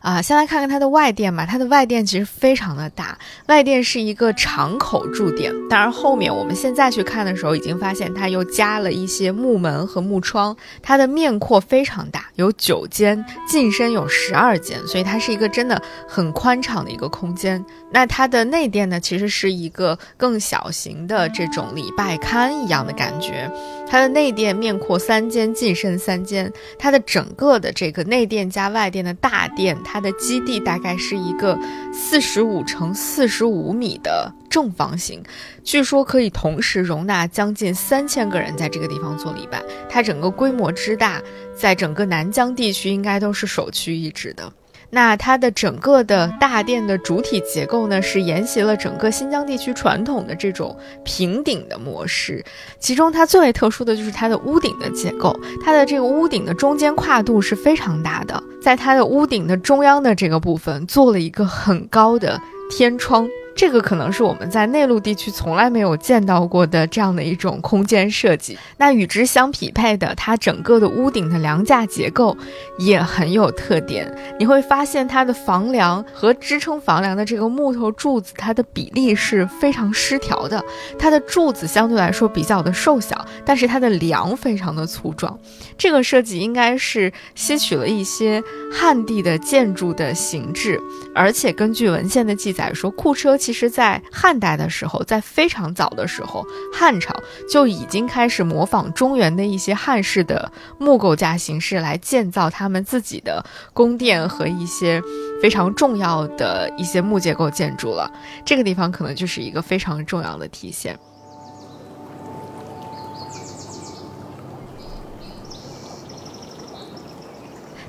[0.00, 1.44] 啊，先来看看它的外殿吧。
[1.44, 5.52] 它的外殿其实非常的大，外殿是一个敞口柱殿。
[5.68, 10.56] 当然，后面我们现在去看的时候，已经发现它又加了一些木门和木窗。
[10.82, 17.64] 它的面阔非常大，有九间，进深有十二间，所以它是一个真的很宽敞的一个空间。
[17.90, 23.50] 那它的内殿呢，其实是一个更小型的这种礼拜龛一样的感觉。
[23.90, 26.52] 它的内殿面阔三间，进深三间。
[26.78, 29.76] 它的整个的这个内殿加外殿的大殿。
[29.90, 31.58] 它的基地大概是一个
[31.92, 35.22] 四十五乘四十五米的正方形，
[35.64, 39.62] 据说可以同时容纳将近三千个人在这个地方做礼拜。
[39.88, 41.22] 它整个规模之大，
[41.56, 44.52] 在整个南疆地区应该都是首屈一指的。
[44.90, 52.44] 那它的整个的大殿的主体结构呢，是沿袭了整个新疆地区传统的这种平顶的模式。
[52.78, 63.28] 其中它最为特殊的就是它的屋顶的结构，它的这个屋顶的中间跨度是非常大的，在它的屋顶的中央的这个部分做了一个很高的天窗。
[63.58, 68.56] 这个可能是我们在内陆地区从来没有见到过的这样的一种空间设计。
[68.76, 72.36] 那与之相匹配的，它整个的屋顶的梁架结构
[72.78, 74.16] 也很有特点。
[74.38, 80.64] 你会发现它的房梁和支撑房梁的这个木头柱子，它的比例是非常失调的。
[80.96, 85.36] 它的柱子相对来说比较的瘦小，但是它的梁非常的粗壮。
[85.76, 88.40] 这个设计应该是吸取了一些
[88.72, 90.80] 汉地的建筑的形制，
[91.18, 93.36] 而且根据文献的记载说，库车。
[93.36, 97.12] 其实，在汉代的时候，在非常早的时候，汉朝
[97.50, 105.02] 就已经开始模仿中原的一些汉式的木构架形式来建造他们自己的宫殿和一些
[105.42, 108.08] 非常重要的一些木结构建筑了。
[108.44, 110.96] 这个地方可能就是一个非常重要的体现。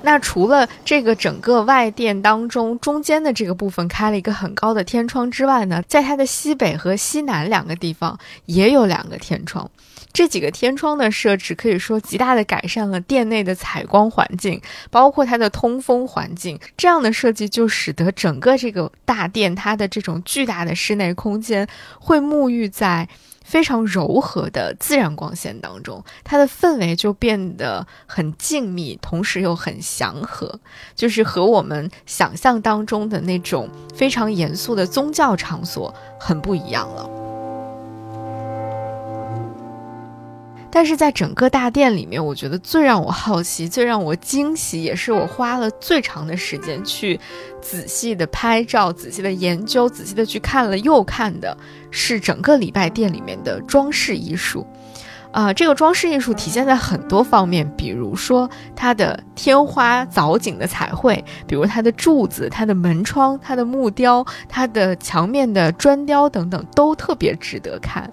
[0.01, 9.69] 那除了这个整个外殿当中中间的这个部分开了一个很高的天窗之外呢，在它的西北和西南两个地方也有两个天窗。
[10.11, 16.59] 这几个天窗的设置可以说极大的改善了殿内的采光环境，包括它的通风环境。
[16.75, 21.67] 这样的设计就使得整个这个大殿它的这种巨大的室内空间
[21.99, 23.07] 会沐浴在。
[23.41, 30.59] 非常柔和的自然光线当中，它的氛围就变得很静谧，同时又很祥和，
[30.93, 37.28] 就是和我们想象当中的那种非常严肃的宗教场所很不一样了。
[40.71, 47.19] 但是在整个大殿里面，我觉得最让我好奇、最让我惊喜，也是我花了最长的时间去
[47.61, 51.57] 仔细的拍照、仔细的研究、仔细的去看了又看的，
[51.89, 54.65] 是整个礼拜殿里面的装饰艺术。
[55.31, 68.11] 啊，这个装饰艺术体现在很多方面，比如说它的天花藻井的彩绘，比如它的柱子、它的门窗、它的木雕、它的墙面的砖雕等等，都特别值得看。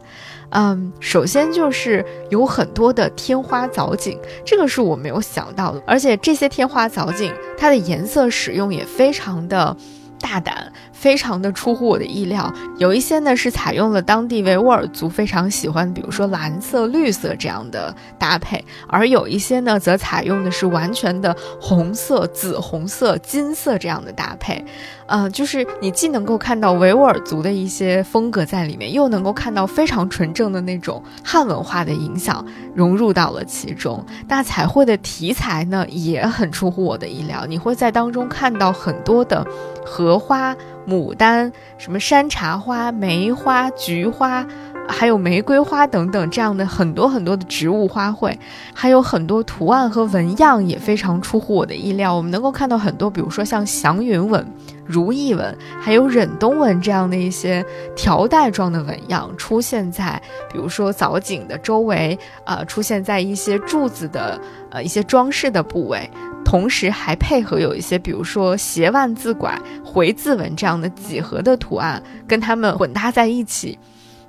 [0.59, 9.77] 嗯，首先就是有很多的天花藻井，这个是我没有想到的，而且这些天花藻井它的颜色使用也非常的
[10.19, 10.73] 大胆。
[11.07, 24.65] 非常的出乎我的意料，有一些呢是采用了当地维吾尔族非常喜欢，比如说蓝色、绿色这样的搭配，而有一些呢则采用的是完全的红色、紫红色、金色这样的搭配，
[25.07, 34.05] 呃，就是你既能够看到维吾尔族的一些风格在里面，又能够看到非常纯正的那种汉文化的影响融入到了其中。
[34.27, 39.47] 那彩绘的题材呢也很出乎我的意料，你会在当中看到很多的
[39.85, 40.53] 荷花。
[40.87, 44.47] 牡丹、什么山茶花、梅花、菊花，
[44.89, 48.37] 还有玫瑰花等等，这样的很多很多的植物花卉，
[48.73, 52.15] 还有很多图案和纹样也非常出乎我的意料。
[52.15, 54.47] 我们能够看到很多，比如说像祥云纹、
[54.85, 57.65] 如意纹，还有忍冬纹这样的一些
[57.97, 60.21] 条带状的纹样出现在，
[60.53, 66.09] 比如说藻井的周围，呃，出现在一些柱子的呃一些装饰的部位。
[66.47, 73.77] 同时还配合有一些，比如说斜万字拐、回字纹这样的几何的图案，跟它们混搭在一起，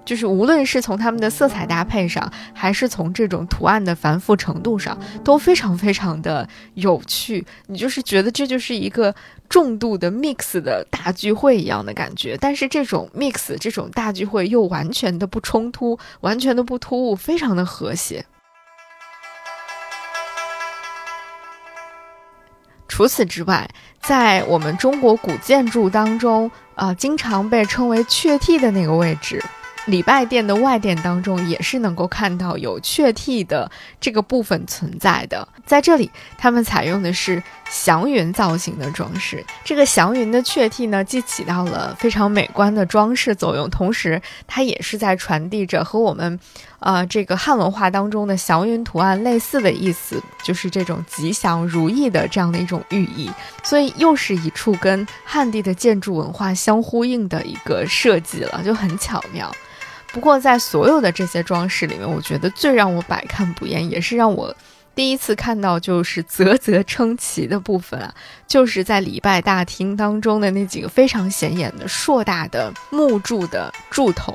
[0.03, 7.45] 就是无论是从它们的色彩搭配上，还是从这种图案的繁复程度上，都非常非常的有趣。
[7.67, 9.13] 你就是觉得这就是一个
[9.47, 18.25] 重度的 mix 的大聚会一样的感觉，但是这种 mix 这种大聚会又完全的不冲突，完全的不突兀，非常的和谐。
[22.97, 23.69] 除此之外，
[24.01, 29.39] 在我们中国古建筑当中，呃，经常被称为雀替的那个位置，
[29.85, 33.69] 礼拜殿的外殿当中，也是能够看到有雀替的
[34.01, 35.47] 这个部分存在的。
[35.63, 39.45] 在这里，他们采用的是祥云造型的装饰。
[39.63, 46.39] 这个祥云的雀替呢，既起到了非常美观的装饰作用，同时它也是在传递着和我们，
[46.79, 53.31] 呃，这个汉文化当中的祥云图案类似的意思，就是这种吉祥如意的这样的一种寓意。
[53.63, 59.51] 所以，又是一处跟汉地的建筑文化相呼应的一个设计了，就很巧妙。
[60.13, 64.55] 不过，在所有的这些装饰里面，我觉得最让我百看不厌，也是让我
[64.93, 68.13] 第一次看到就是啧啧称奇的部分啊，
[68.47, 74.33] 就是在礼拜大厅当中的那几个非常显眼的硕大的木柱的柱头。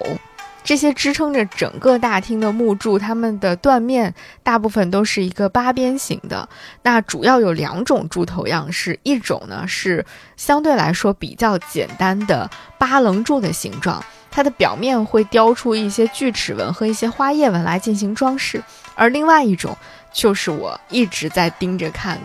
[0.65, 6.49] 这些支撑着整个大厅的木柱，它们的断面大部分都是一个八边形的。
[6.83, 10.05] 那主要有两种柱头样式，一种呢是
[10.37, 12.49] 相对来说比较简单的
[12.79, 14.05] 八棱柱的形状。
[14.31, 18.63] 它的表面会雕出一些锯齿纹和一些花叶纹来进行装饰，
[18.95, 19.77] 而另外一种
[20.11, 22.19] 就是我一直在盯着看。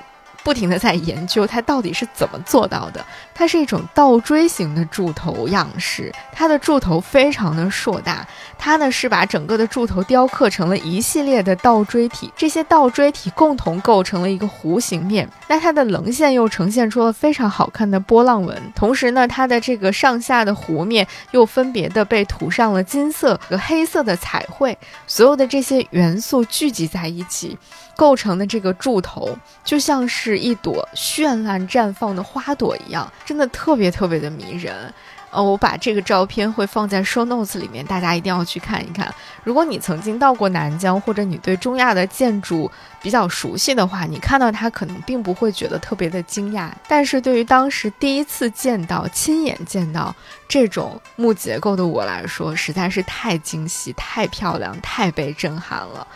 [0.47, 3.05] 不停的在研究它到底是怎么做到的。
[3.33, 8.25] 它是一种倒锥形的柱头样式，它的柱头非常的硕大。
[8.57, 15.29] 它呢是把整个的柱头雕刻成了一系列的倒锥体，这些倒锥体共同构成了一个弧形面。
[15.49, 24.77] 那它的棱线又呈现出了非常好看的波浪纹，同时呢，它的这个上下的弧面又分别的被涂上了金色和黑色的彩绘。
[25.07, 27.57] 所有的这些元素聚集在一起。
[27.97, 34.93] 构成的这个柱头就像是一朵绚烂绽放的花朵一样，真的特别特别的迷人。
[35.29, 39.13] 呃，我把这个照片会放在 show notes 里面，大家一定要去看一看。
[39.43, 42.71] 如果你曾经到过南疆，或者你对中亚的建筑
[43.01, 46.69] 比较熟悉的话，你看到它可能并不会觉得特别的惊讶。
[46.87, 50.15] 但是对于当时第一次见到、亲眼见到
[50.47, 56.07] 这种木结构的我来说，实在是太惊喜、太漂亮、太被震撼了。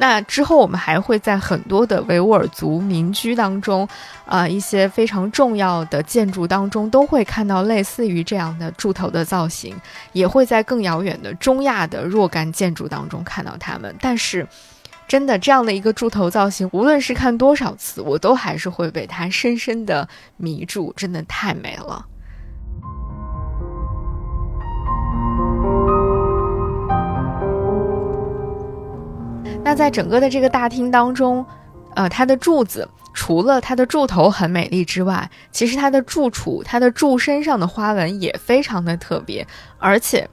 [0.00, 3.86] 那之后，我们还会在很多的维吾尔族民居当中，
[4.24, 9.76] 啊，一些非常重要的建筑当中，都会看到类似于这样的柱头的造型，
[10.12, 13.92] 也会在更遥远的中亚的若干建筑当中看到它们。
[14.00, 14.46] 但是，
[15.08, 22.06] 真的这样的一个柱头造型，无论是看多少次，我都还是会被它深深的迷住，真的太美了。
[29.68, 31.44] 那在整个的这个大厅当中，
[31.94, 39.46] 呃，它的柱子除了它的柱头很美丽之外，其实它的柱础、它的柱身上的花纹也非常的特别，
[39.76, 40.26] 而且。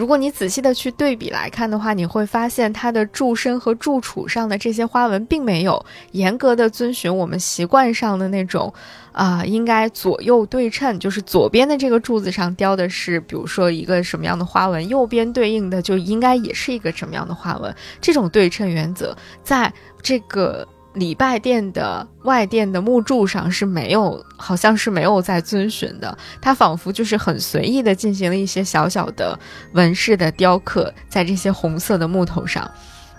[0.00, 8.72] 如果你仔细的去对比来看的话，你会发现它的柱身和柱础上的这些花纹并没有严格的遵循我们习惯上的那种，
[9.12, 17.76] 啊，应该左右对称，就是左边的这个柱子上雕的是，比如说一个什么样的花纹，右边对应的就应该也是一个什么样的花纹。
[18.00, 19.70] 这种对称原则，在
[20.00, 20.66] 这个。
[20.94, 26.16] 礼拜殿的外殿的木柱上是没有，好像是没有在遵循的。
[26.40, 29.38] 它仿佛就是很随意的进行了一些小小的
[29.72, 32.68] 纹饰的雕刻，在这些红色的木头上。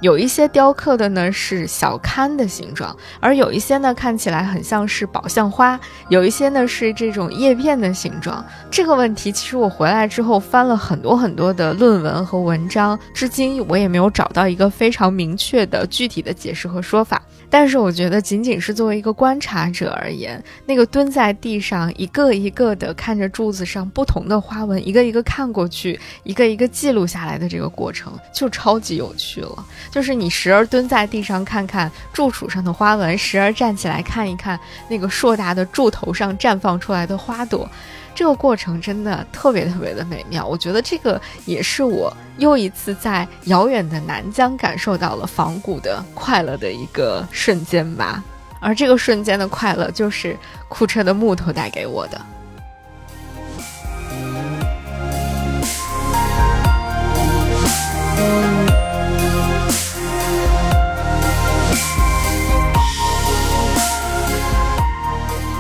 [0.02, 5.80] 有一些雕刻的呢是小龛的形状，而有一些呢看起来很像是宝相花，
[6.10, 8.43] 有一些呢是这种叶片的形状。
[8.72, 17.22] 这个问题其实我回来之后翻了很多很多的论文和文章，至今我也没有找到一个非常明确的具体的解释和说法。
[17.47, 29.66] 但是我觉得，仅仅是作为一个观察者而言，那个蹲在地上，一个一个的看着柱子上不同的花纹，一个一个看过去，一个一个记录下来的这个过程，就超级有趣了。
[29.91, 37.69] 就是你时而蹲在地上看看柱础上的花纹，时而站起来看一看那个硕大的柱头上绽放出来的花朵。
[38.15, 48.23] 这个过程真的特别特别的美妙，我觉得这个也是我又一次在遥远的南疆感受到了仿古的快乐的一个瞬间吧。
[48.59, 50.37] 而这个瞬间的快乐，就是
[50.67, 52.21] 库车的木头带给我的。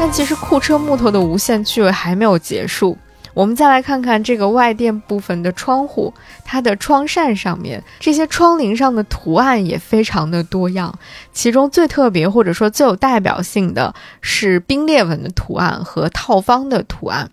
[0.03, 2.97] 但其实库车木头的无限趣味还没有结束，
[3.35, 6.11] 我们再来看看这个外垫部分的窗户，
[6.43, 10.97] 它的窗扇上面这些窗棂上的图案也非常的多样，
[11.31, 17.29] 其中最特别或者说最有代表性的是冰裂纹的图案和套方的图案。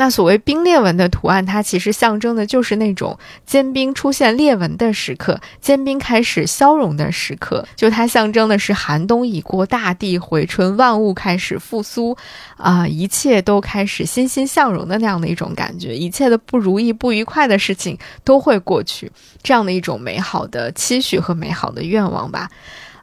[0.00, 7.66] 那所谓冰裂纹的图案，它其实象征的就是那种坚冰出现裂纹的时刻，坚冰开始消融的时刻。
[7.74, 12.16] 就它象征的是寒冬已过，大地回春，万物开始复苏，
[12.56, 19.10] 啊，一切都开始欣欣向荣的那样的一种感觉，一切的不如意、不愉快的事情都会过去，
[19.42, 22.48] 这样的一种美好的期许和美好的愿望吧。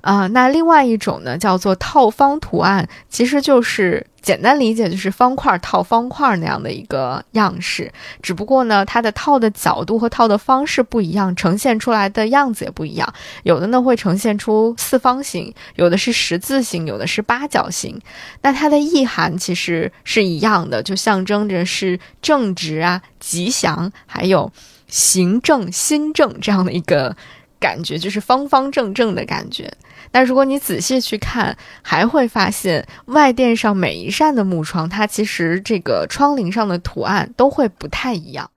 [0.05, 7.91] 啊，那另外一种呢，叫做套方图案，其实就是简单理解就是方块套方块那样的一个样式，
[8.21, 13.13] 只不过呢，它的套的角度和套的方式不一样，呈现出来的样子也不一样。
[13.41, 17.99] 有的呢会呈现出四方形，有的是十字形，有的是八角形。
[18.43, 24.51] 那它的意涵其实是一样的，就象征着是正直啊、吉祥，还有
[24.87, 27.17] 行正心正这样的一个
[27.59, 29.73] 感觉，就是方方正正的感觉。
[30.15, 38.49] 但如果你仔细去看，还会发现外殿上每一扇的木窗，它其实这个窗棂上的图案都会不太一样。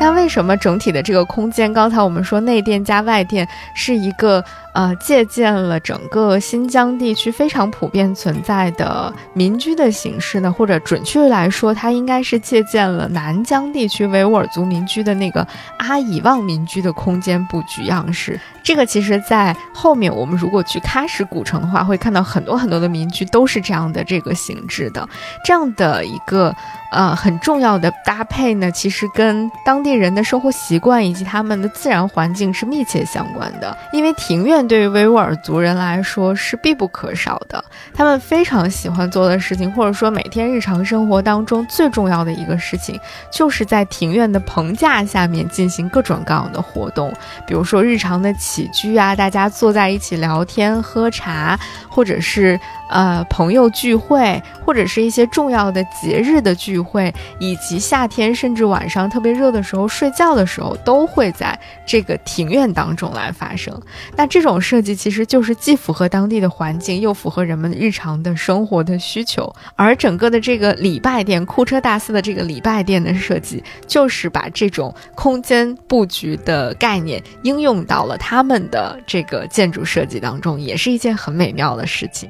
[0.00, 4.42] 那为什么整体的这个空间，刚才我们说内殿加外殿是一个？
[4.72, 15.44] 呃，借鉴了整个新疆地区非常普遍存在的民居的形式呢，或者准确来说，它应该是借鉴了南疆地区维吾尔族民居的那个
[15.78, 18.38] 阿以旺民居的空间布局样式。
[18.62, 25.04] 这个其实，在后面我们如果去喀什古城的话，会看到很多很多的民居都是这样的这个形制的。
[25.44, 26.54] 这样的一个
[26.90, 34.60] 呃很重要的搭配呢，其实跟当地人的生活习惯以及他们的自然环境是密切相关的，因为庭院。
[34.70, 43.00] 对于维吾尔族人来说是必不可少的，他们非常喜欢做的事情，或者说每天日常生活当中最重要的一个事情，
[43.32, 47.12] 就是在庭院的棚架下面进行各种各样的活动，
[47.46, 52.60] 比如说日常的起居啊，大家坐在一起聊天喝茶，或者是。
[52.90, 63.80] 呃，朋友聚会，或者是一些重要的节日的聚会，以及夏天甚至晚上特别热的时候睡觉的时候，都会在这个庭院当中来发生。
[64.16, 69.54] 那这种设计其实就是既符合当地的环境，又符合人们日常的生活的需求。
[69.76, 82.28] 而整个的这个礼拜殿库车大寺的这个礼拜殿的设计，就是把这种空间布局的概念应用到了他们的这个建筑设计当中，也是一件很美妙的事情。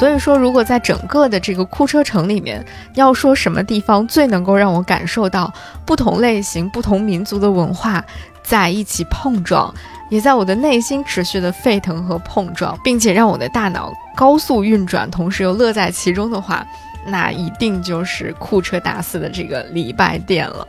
[0.00, 5.52] 所以说，如果在整个的这个库车城里面，要说什么地方最能够让我感受到
[5.84, 8.02] 不同类型、不同民族的文化
[8.42, 9.74] 在一起碰撞，
[10.08, 16.66] 也在我的内心持续的沸腾和碰撞，并且让我的大脑高速运转，同时又乐在其中的话，
[17.04, 20.66] 那一定就是库车大寺的这个礼拜殿了。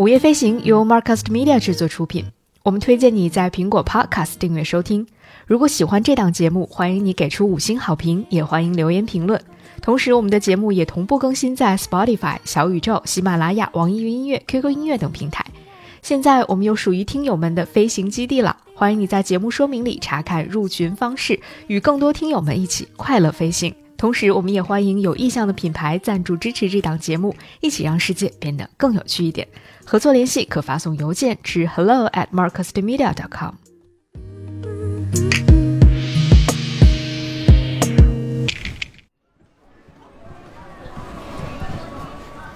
[0.00, 2.24] 午夜飞行由 Marcast Media 制作出品，
[2.62, 5.06] 我们推荐你在苹果 Podcast 订阅收听。
[5.46, 9.38] 如果喜欢这档节目，欢迎你给出五星好评，也欢迎留言评论。
[9.82, 15.44] 同时，我们的节目也同步更新在 Spotify、小宇宙、喜马拉雅、网易云音乐、QQ 音乐等平台。
[16.00, 23.74] 现在我们有属于听友们的飞行基地了，欢迎你在节目说明里查看入群方式，与更多听友们一起快乐飞行。
[24.00, 29.46] 同时，我们也欢迎有意向的品牌赞助支持这档节目，一起让世界变得更有趣一点。
[29.84, 33.52] 合作联系可发送邮件至 hello at marcusmedia dot com。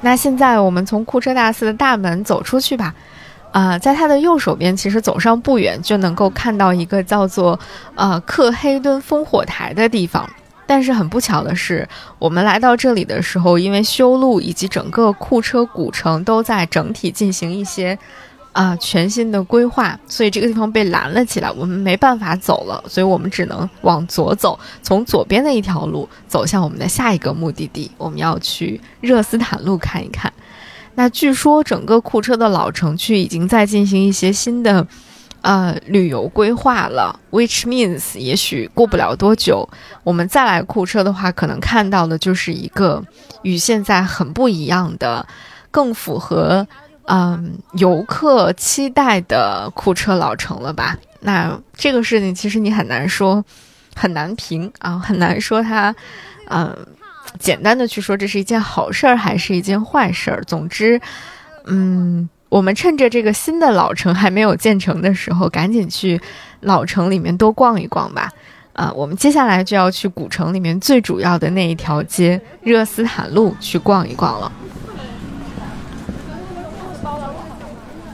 [0.00, 2.94] 那现在我们从库车大寺的大门走出去吧。
[3.52, 7.60] 啊，在它的右手边，其实走上不远就能够看到一个叫做
[7.96, 10.26] 呃克黑敦烽火台的地方。
[10.66, 11.86] 但是很不巧的是，
[12.18, 17.98] 我们来到这里的时候，因为修路以及整个库车古城都在整体进行一些
[18.52, 30.32] 啊全新的规划，所以这个地方被拦了起来，我们没办法走了，所以我们只能往左走，从左边的一条路走向我们的下一个目的地，我们要去热斯坦路看一看。
[30.94, 34.86] 那据说整个库车的老城区已经在进行一些新的。
[35.44, 39.68] 呃，旅游规划了，which means 也许过不了多久，
[40.02, 43.04] 我们再来库车的话，可能看到的就是一个
[43.42, 45.26] 与现在很不一样的，
[45.70, 46.66] 更符合
[47.04, 50.96] 嗯游客期待的库车老城了吧？
[51.20, 53.44] 那这个事情其实你很难说，
[53.94, 55.94] 很难评啊，很难说它，
[56.48, 56.74] 嗯，
[57.38, 60.42] 简单的去说这是一件好事儿还是一件坏事儿。
[60.44, 60.98] 总之，
[61.66, 62.30] 嗯。
[62.48, 66.20] 我们趁着这个新的老城还没有建成的时候，赶紧去
[66.60, 68.30] 老城里面多逛一逛吧。
[68.74, 74.52] 啊，我们接下来就要去古城里面最主要的那一条街热斯坦路去逛一逛了。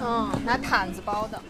[0.03, 1.41] 嗯，拿毯子包的。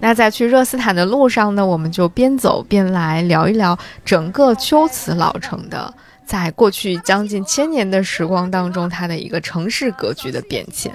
[0.00, 5.92] 那在去热斯坦的路上呢，我们就边走边来聊一聊整个秋瓷老城的，
[6.24, 10.92] 在过去将近千年的时光当中，它的一个城市格局的变迁。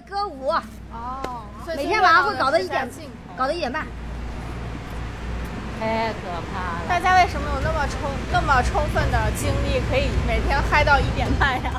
[0.00, 0.48] 歌舞。
[0.92, 1.42] 哦。
[1.76, 2.88] 每天晚上会搞到一点，
[3.36, 3.86] 搞到一点半。
[5.78, 6.20] 太可
[6.52, 6.88] 怕了！
[6.88, 11.72] 大家为什么有那么充、那么充分的精力，可以每天嗨到一点半呀？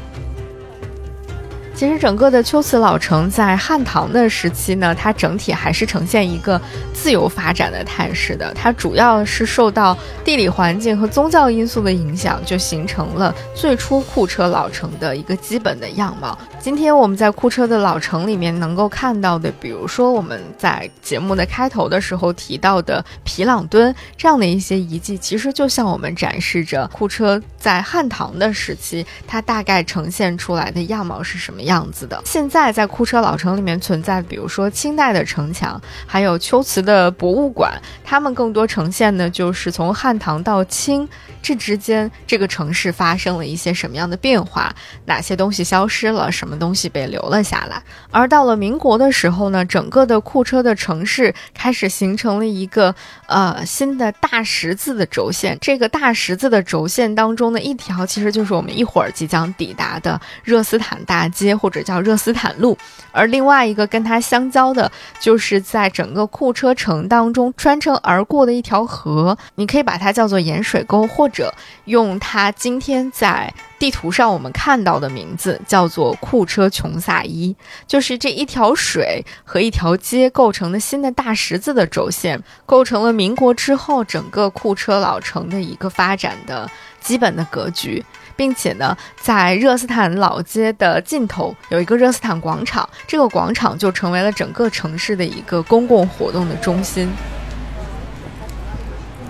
[1.78, 6.60] 其实整个的秋瓷老城在汉唐的时期呢，它整体还是呈现一个
[6.92, 8.52] 自由发展的态势的。
[8.56, 16.36] 它主要是受到地理环境和宗教因素的影响，就形成了最初库车老城的一个基本的样貌。
[16.60, 31.62] 今天我们在库车的老城里面能够看到的，比如说我们在节目的开头的时候提到的皮朗墩这样的一些遗迹，其实就向我们展示着库车在汉唐的时期它大概呈现出来的样貌是什么。
[31.67, 32.22] 样样子的。
[32.26, 37.72] 现在在库车老城里面存在，比如说清代的城墙，还有秋瓷的博物馆，
[38.04, 41.08] 它们更多呈现的就是从汉唐到清
[41.42, 44.74] 这之间，这个城市发生了一些什么样的变化，
[45.06, 47.82] 哪些东西消失了，什么东西被留了下来。
[48.12, 52.96] 而到了民国的时候呢，整个的库车的城市开始形成了一个
[53.28, 55.58] 呃新的大十字的轴线。
[55.60, 61.57] 这个大十字的轴线当中的一条，其实就是我们一会儿即将抵达的热斯坦大街。
[61.58, 62.78] 或者叫热斯坦路，
[63.12, 71.54] 而另外一个跟它相交的，就是在整个库车城当中穿城而过的一条河，你可以把它叫做盐水沟，或者
[71.86, 77.56] 用它今天在地图上我们看到的名字叫做库车琼萨伊，
[77.86, 88.04] 就是这一条水和一条街构成的新的大十字的轴线，构成了民国之后整个库车老城的一个发展的基本的格局。
[88.38, 97.12] 并且呢，在热斯坦老街的尽头有一个热斯坦广场，这个广场就成为了整个城市的一个公共活动的中心。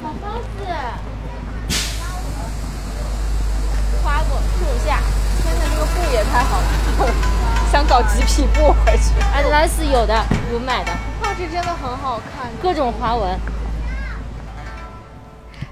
[0.04, 0.68] 好包子，
[4.04, 5.00] 花果树下，
[5.42, 7.14] 天哪，这个布也太好了，
[7.72, 9.14] 想搞几匹布回去。
[9.34, 10.14] 哎，来是有的，
[10.52, 10.92] 有买的。
[11.22, 13.40] 哇，这真的很好看，各种花纹。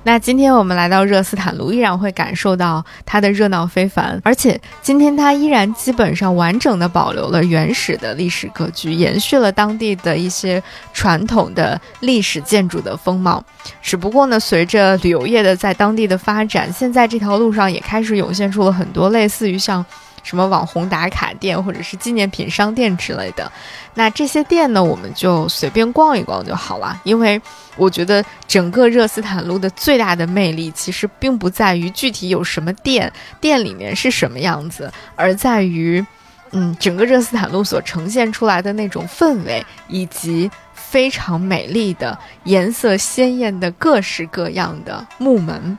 [0.07, 10.61] 那今天我们来到热斯坦路，依然会感受到它的热闹非凡，而且今天它依然基本上完整的保留了原始的历史格局，延续了当地的一些
[10.93, 13.43] 传统的历史建筑的风貌。
[13.81, 19.83] 只不过呢，随着旅游业的在当地的发展，现在这条路上也开始涌现出了很多类似于像。
[20.25, 23.49] 什么网红打卡店或者是纪念品商店之类的，
[23.93, 26.99] 那这些店呢，我们就随便逛一逛就好了。
[27.03, 27.39] 因为
[27.77, 36.03] 我觉得整个热斯坦路的最大的魅力，其实并不在于具体有什么店，店里面是什么样子，而在于，
[36.49, 45.77] 嗯，整个热斯坦路所呈现出来的那种氛围，以及非常美丽的、颜色鲜艳的各式各样的木门。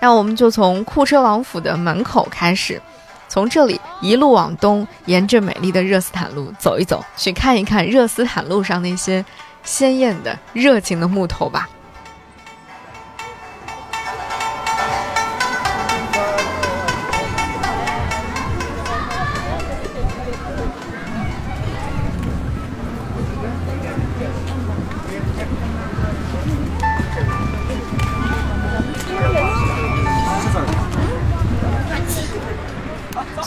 [0.00, 2.82] 那我们就从库车王府的门口开始。
[3.34, 9.24] 从这里一路往东，沿着美丽的热斯坦路走一走，去看一看热斯坦路上那些
[9.64, 11.68] 鲜艳的、热情的木头吧。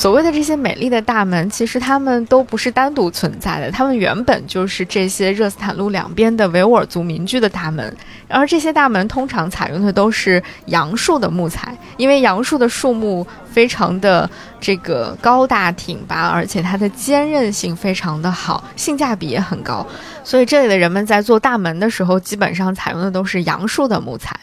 [0.08, 7.93] 所谓的这些美丽的大门，其实它们都不是单独存在的，它们原本就是这些热斯坦路两边的维吾尔族民居的大门。
[8.30, 14.30] 而这些大门通常采用的都是杨树的木材，因为杨树的树木非常的
[14.62, 19.86] 这个高大挺拔，而且它的坚韧性非常的好，性价比也很高。
[20.24, 24.34] 所以这里的人们在做大门的时候，基本上采用的都是杨树的木材。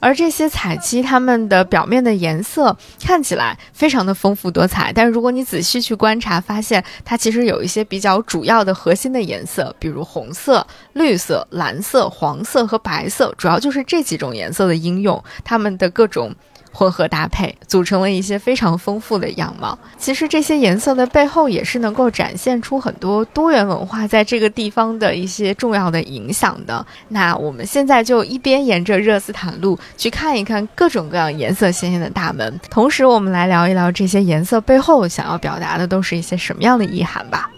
[0.00, 16.34] 而这些彩漆，它们的表面的颜色看起来非常的丰富多彩，但是如果你仔细去观察，发现它其实有一些比较主要的核心的颜色，比如红色、绿色、蓝色、黄色和白色，主要就是这几种颜色的应用，它们的各种。
[16.78, 19.76] 混合搭配组成了一些非常丰富的样貌。
[19.98, 26.86] 其实这些颜色的背后也是能够展现出很多多元文化在这个地方的一些重要的影响的。
[27.08, 37.50] 那我们现在就一边沿着热斯坦路去看一看各种各样颜色鲜艳的大门，同时我们来聊一聊这些颜色背后想要表达的都是一些什么样的意涵吧。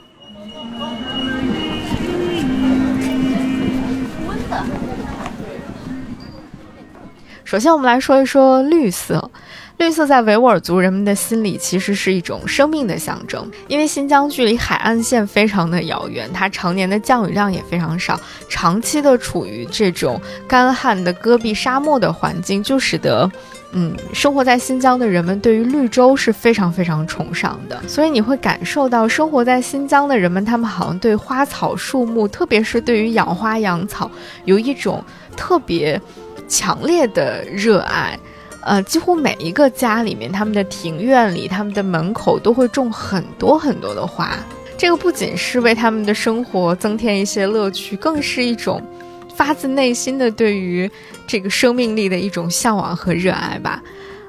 [7.51, 9.29] 首先，我们来说一说绿色。
[9.79, 23.29] 绿色在维吾尔族人们的心里其实是一种生命的象征，因为新疆距离海岸线非常的遥远，它常年的降雨量也非常少，长期的处于这种干旱的戈壁沙漠的环境，就使得，
[23.73, 27.83] 嗯，生活在新疆的人们对于绿洲是非常非常崇尚的。
[27.89, 34.09] 所以你会感受到生活在新疆的人们，他们好像对花草树木，特别是对于养花养草，
[34.45, 35.03] 有一种
[35.37, 36.01] 特别
[36.51, 38.19] 强烈的热爱。
[38.63, 44.37] 呃，几乎每一个家里面，他们的庭院里，他们的门口都会种很多很多的花。
[44.77, 48.83] 这个不仅是为他们的生活增添一些乐趣，更是一种
[49.35, 50.91] 发自内心的对于
[51.27, 53.83] 这个生命力的一种向往和热爱吧。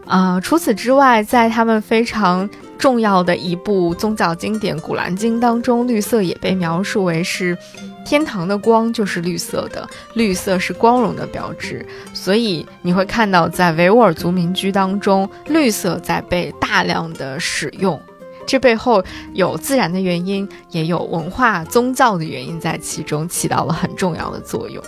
[0.06, 7.58] 啊，除此之外，在他们非常重要的一部宗教经典《古兰经》当中，绿色也被描述为是。
[8.06, 18.02] 天堂的光就是绿色的，绿色是光荣的标志，所以你会看到在维吾尔族民居当中，绿色在被大量的使用。
[18.48, 24.84] 这背后有自然的原因，也有文化宗教的原因在其中，起到了很重要的作用。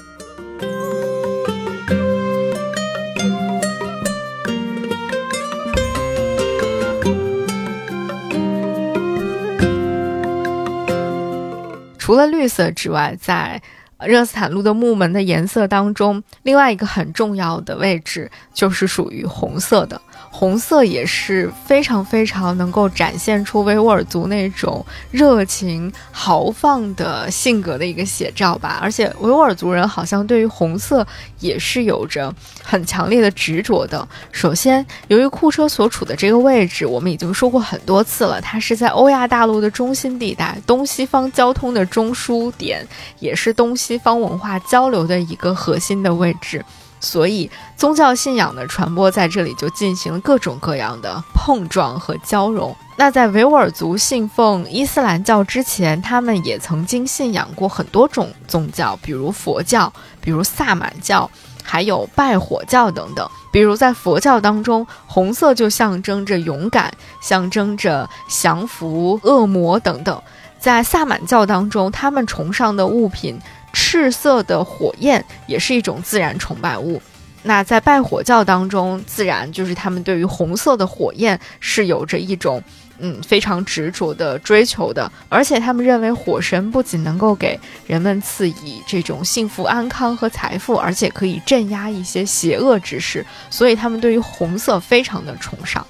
[12.03, 13.61] 除了绿色之外，在
[14.05, 20.01] 热斯坦路的木门的颜色当中，另外一个很重要的位置就是属于红色的。
[20.35, 28.79] 红色也是非常非常能够展现出维吾尔族那种热情豪放的性格的一个写照吧。
[28.81, 31.05] 而且维吾尔族人好像对于红色
[31.39, 34.05] 也是有着很强烈的执着的。
[34.31, 42.85] 首先，由于库车所处的这个位置，我们已经说过很多次了，它是在欧亚大陆的中心地带，东西方交通的中枢点，
[43.19, 46.65] 也是东西方文化交流的一个核心的位置。
[47.03, 52.73] 所以，宗教信仰的传播在这里就进行了各种各样的碰撞和交融。
[52.95, 59.91] 那在维吾尔族信奉伊斯兰教之前，他们也曾经信仰过很多种宗教，比如佛教，
[60.21, 61.29] 比如萨满教，
[61.61, 63.29] 还有拜火教等等。
[63.51, 66.89] 比如在佛教当中，红色就象征着勇敢，
[67.21, 70.21] 象征着降服恶魔等等。
[70.57, 73.37] 在萨满教当中，他们崇尚的物品。
[73.73, 77.01] 赤色的火焰也是一种自然崇拜物。
[77.45, 82.63] 那在拜火教当中，自然就是他们对于红色的火焰是有着一种
[82.99, 85.11] 嗯非常执着的追求的。
[85.27, 93.25] 而且他们认为火神不仅能够给人们赐以这种幸福安康和财富，而且可以镇压一些邪恶之事。
[93.49, 95.85] 所以他们对于红色非常的崇尚。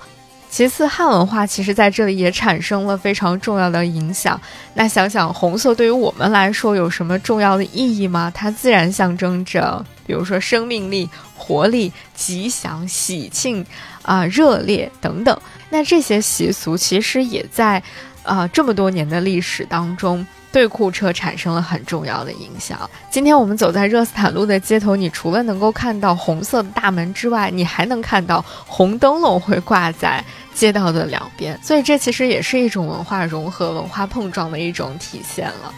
[0.53, 4.39] 其次，汉文化其实在这里也产生了非常重要的影响。
[4.75, 8.31] 那想想红色对于我们来说有什么重要的意义吗？
[8.35, 13.65] 它自然象征着，比如说生命力、活力、吉祥、喜庆
[14.03, 15.35] 啊、热烈等等。
[15.71, 17.81] 那这些习俗其实也在，
[18.21, 20.23] 啊这么多年的历史当中。
[20.53, 22.87] 对库车产生了很重要的影响。
[23.09, 30.23] 今天我们走在热斯坦路的街头，你除了能够看到红色的大门之外，你还能看到红灯笼会挂在
[30.53, 35.73] 街道的两边，所以这其实也是一种文化融合、文化碰撞的一种体现了。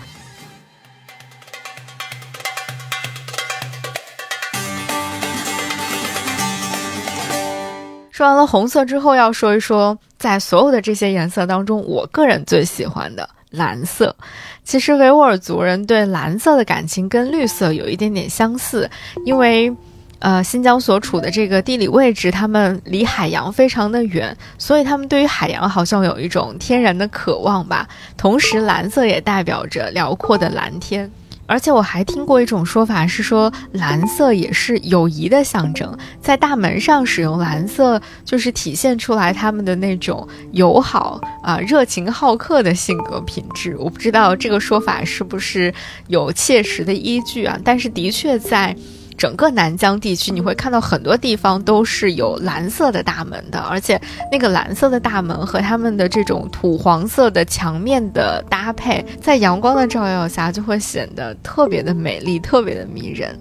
[8.12, 13.30] 说完了红色之后，要说一说在所有的这些颜色当中，我个人最喜欢的。
[13.52, 14.16] 蓝色，
[14.64, 18.90] 其实维吾尔族人对蓝色的感情跟绿色有一点点相似，
[19.26, 19.72] 因为，
[20.20, 27.88] 呃，新疆所处的这个地理位置，他们离海洋非常的远，所以他们对于海洋好像有一种天然的渴望吧。
[28.18, 31.10] 同时，蓝色也代表着辽阔的蓝天。
[31.48, 43.76] 而且我还听过一种说法，是说蓝色也是友谊的象征，在大门上使用蓝色，就是体现出来他们的那种友好啊、热情好客的性格品质。
[43.78, 45.74] 我不知道这个说法是不是
[46.08, 48.76] 有切实的依据啊，但是的确在。
[49.18, 54.00] 整个南疆地区，你会看到很多地方都是有蓝色的大门的，而且
[54.32, 63.38] 那个蓝色的大门和他们的这种土黄色的墙面的搭配，在阳光的照耀下，就会显得特别的美丽，特别的迷人。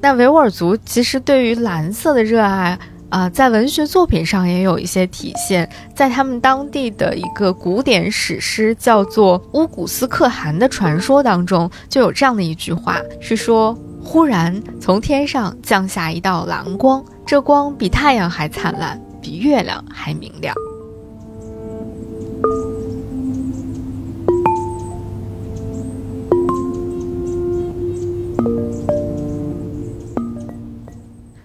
[0.00, 2.78] 那维吾尔族其实对于蓝色的热爱
[3.10, 13.76] 啊，在文学作品上也有一些体现，在他们当地的一个古典史诗叫做《乌古斯可汗的传说》当中，就有这样的一句话，是说。
[14.12, 20.52] 忽然，从天上降下一道蓝光，这光比太阳还灿烂，比月亮还明亮。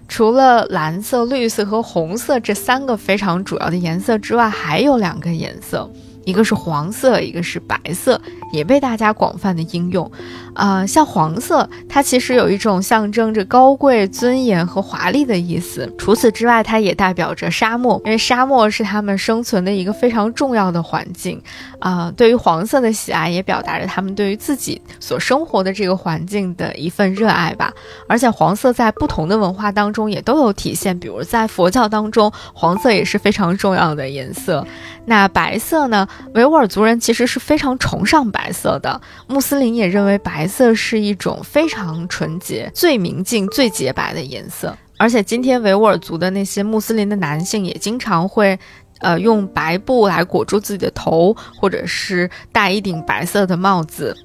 [0.08, 5.88] 除了蓝色、绿色和红色这三个非常主要的颜色之外，还有两个颜色。
[6.26, 8.20] 一个是黄色，一个是白色，
[8.52, 10.12] 也被大家广泛的应用。
[10.56, 15.94] 啊，像黄色，它其实有一种象征着高贵、尊严和华丽的意思。
[15.98, 21.42] 除此之外，它也代表着沙漠，因为沙漠是他们生存的一个非常重要的环境。
[21.80, 27.72] 啊，对于黄色的喜爱，也表达着他们对于自己所生活的这个环境的一份热爱吧。
[28.08, 34.66] 而且，黄色在不同的文化当中也都有体现，比如在佛教当中，黄色也是非常重要的颜色。
[35.06, 36.08] 那白色呢？
[36.34, 44.78] 维吾尔族人其实是非常崇尚白色的，穆斯林也认为白白色是一种非常纯洁、最明净、最洁白的颜色。
[44.96, 48.60] 而且今天维吾尔族的那些穆斯林的男性也经常会，
[49.00, 54.16] 呃，用白布来裹住自己的头，或者是戴一顶白色的帽子。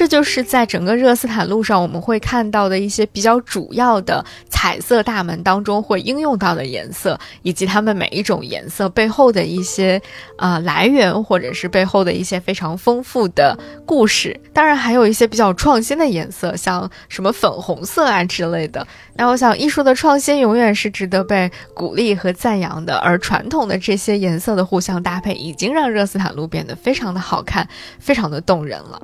[0.00, 10.00] 这就是在整个热斯坦路上我们会看到的一些比较主要的彩色大门当中会应用到的颜色，以及它们每一种颜色背后的一些
[10.38, 14.34] 呃来源，或者是背后的一些非常丰富的故事。
[14.54, 18.86] 当然，还有一些比较创新的颜色，像什么粉红色啊之类的。
[19.16, 22.96] 那我想，艺术的创新永远是值得被鼓励和赞扬的。
[23.00, 28.98] 而传统的这些颜色的互相搭配，已经让热斯坦路变得非常的好看，非常的动人了。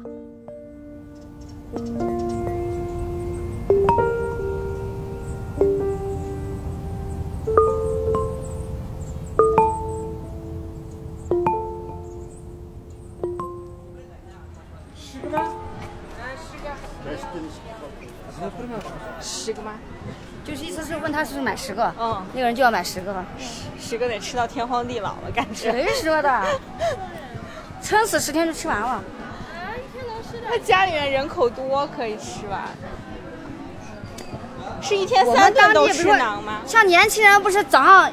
[1.76, 1.90] 十个
[15.28, 15.52] 吗？
[16.40, 16.64] 十个。
[19.20, 19.74] 十个吗？
[20.44, 25.70] 就是意思是问他是买十个，嗯，那个人就要买十个，十十个得吃到天荒地老了，感觉。
[25.70, 26.42] 谁说的？
[27.82, 29.04] 撑死十天就吃完了。
[30.48, 32.68] 他家里面人口多，可以吃吧。
[34.80, 36.60] 是一天三顿都吃馕吗？
[36.66, 38.10] 像年轻人不是早上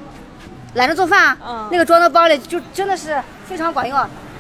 [0.74, 1.38] 懒得做饭，
[1.70, 4.00] 那个装到包里就真的是非常管用。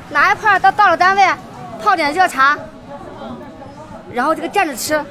[0.09, 1.27] 拿一块到到了单位，
[1.81, 2.57] 泡点热茶，
[4.11, 5.03] 然后这个蘸着吃，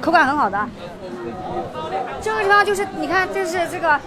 [0.00, 0.68] 口感很好的。
[2.20, 3.98] 这个地方就是你看，这是这个。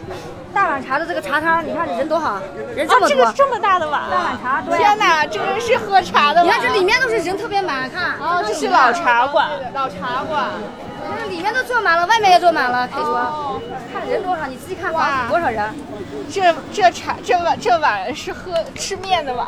[0.54, 2.40] 大碗茶的这个茶摊，你看人多好，
[2.76, 3.10] 人这么多。
[3.10, 4.62] 这个这么大的碗，大碗茶。
[4.78, 6.44] 天哪，这个是喝茶的。
[6.44, 8.18] 你看这里面都是人特别满，看。
[8.20, 9.50] 哦，这是老茶馆。
[9.74, 10.46] 老茶馆。
[11.20, 13.62] 这里面都坐满了，外面也坐满了，可以说。
[13.92, 15.74] 看人多少，你自己看，房多少人。
[16.32, 19.48] 这这茶这碗这碗是喝吃面的碗，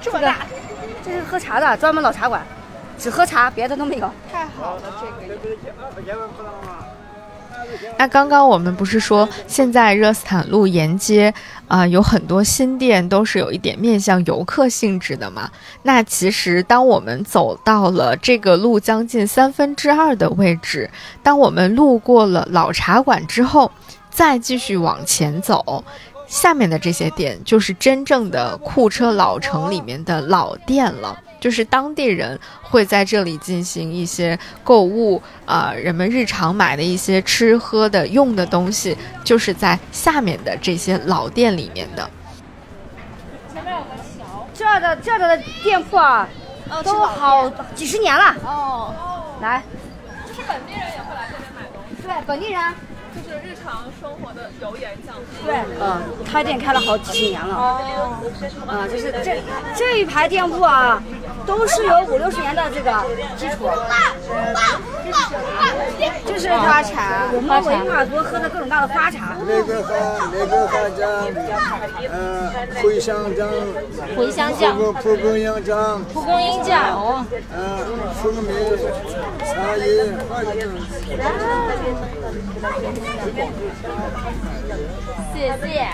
[0.00, 0.36] 这么大。
[1.04, 2.42] 这是喝茶的，专门老茶馆，
[2.98, 4.10] 只喝茶，别的都没有。
[4.30, 5.34] 太好了，这个。
[7.96, 11.32] 那刚刚我们不是说，现在热斯坦路沿街
[11.66, 15.50] 啊有很多新店，都是有一点面向游客性质的嘛？
[15.82, 20.88] 那其实当我们走到了这个路将近三分之二的位置，
[21.22, 23.70] 当我们路过了老茶馆之后，
[24.10, 25.84] 再继续往前走。
[26.26, 42.08] 下面的这些店就是真正的库车老城里面的老店了，就是当地人会在这里进行一些购物，啊，人们日常买的一些吃喝的用的东西，就是在下面的这些老店里面的。
[43.52, 46.28] 前面有个桥，这儿的这儿的店铺啊，
[46.84, 48.34] 都好几十年了。
[48.44, 48.94] 哦，
[49.40, 49.62] 来，
[50.26, 52.02] 就是本地人也会来这边买东西。
[52.02, 52.62] 对，本地人。
[53.16, 55.46] 就是日常生活的油盐酱醋。
[55.46, 57.54] 对，嗯，开店开了好几十年了。
[57.56, 58.20] 哦。
[58.66, 59.42] 啊，就是这
[59.74, 61.02] 这一排店铺啊，
[61.48, 62.92] 都是有五六十年的这个
[63.38, 63.70] 基础。
[66.26, 69.34] 这是花茶，我们维吾尔族喝的各种各样的花茶。
[69.46, 69.88] 那个花，
[70.30, 71.08] 那个花酱，
[72.12, 73.48] 嗯，茴香酱。
[74.14, 74.76] 茴香酱。
[74.76, 76.04] 蒲公英酱。
[76.12, 76.92] 蒲公英酱。
[76.92, 77.24] 哦。
[77.56, 77.58] 嗯，
[78.20, 78.52] 蜂蜜，
[79.48, 80.54] 茶叶，花酱。
[85.32, 85.88] 谢谢。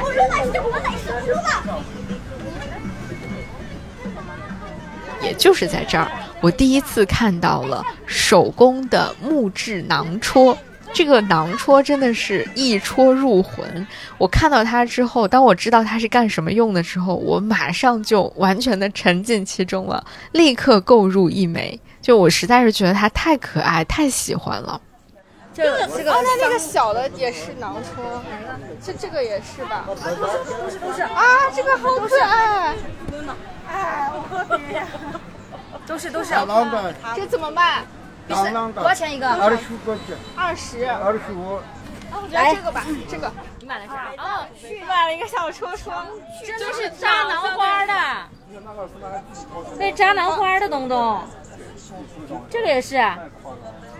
[5.24, 6.06] 也就是在这儿，
[6.40, 10.56] 我第一次看到了手工的木质囊戳。
[10.92, 13.84] 这个囊戳真的是一戳入魂。
[14.16, 21.80] 我看到它之后，当我知道它是干什么用的时候，我马上就完全的沉浸其中了，立刻购入一枚。
[22.00, 24.80] 就我实在是觉得它太可爱，太喜欢了。
[25.54, 28.04] 这个这个哦，那那个小的也是囊充，
[28.82, 29.84] 这这个也是吧？
[29.86, 32.74] 都是都是都是啊，这个好可爱！
[33.70, 34.84] 哎，我的天！
[35.86, 36.34] 都是都是。
[37.14, 37.84] 这怎么卖？
[38.26, 38.36] 多
[38.82, 39.28] 少钱一个？
[39.30, 40.16] 二十块钱。
[40.36, 40.86] 二十。
[40.90, 41.60] 二十五。
[42.10, 43.32] 那我觉得这个吧，这个。
[43.60, 44.10] 你买的啥？
[44.18, 44.46] 哦，
[44.88, 46.06] 买了一个小车窗，
[46.58, 47.92] 就是扎囊花的。
[49.78, 51.22] 那扎囊花的东东，
[52.50, 52.96] 这个也是，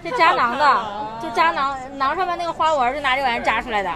[0.05, 0.85] 这扎囊的，
[1.23, 3.91] 就扎囊囊上面那个花纹就拿这玩意扎出来的。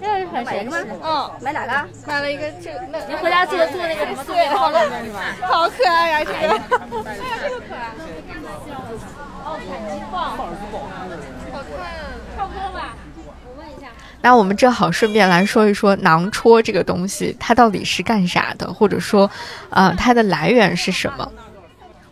[0.00, 0.76] 这个很神奇。
[1.00, 1.88] 嗯，买哪个？
[2.04, 5.20] 买了一个这，那你回家做做那个什么碎包的是吧？
[5.46, 6.38] 好可爱呀，这个。
[6.38, 6.58] 哎呀，
[7.40, 7.94] 这个可爱。
[9.44, 10.36] 哦，反击棒。
[10.36, 10.48] 好
[11.62, 11.86] 看，
[12.36, 12.96] 差不多吧。
[13.46, 13.86] 我问一下。
[14.20, 19.30] 那我们正好顺便来说一说囊戳这个东西，它到底是干啥的，或者说，
[19.70, 21.30] 呃，它的来源是什么？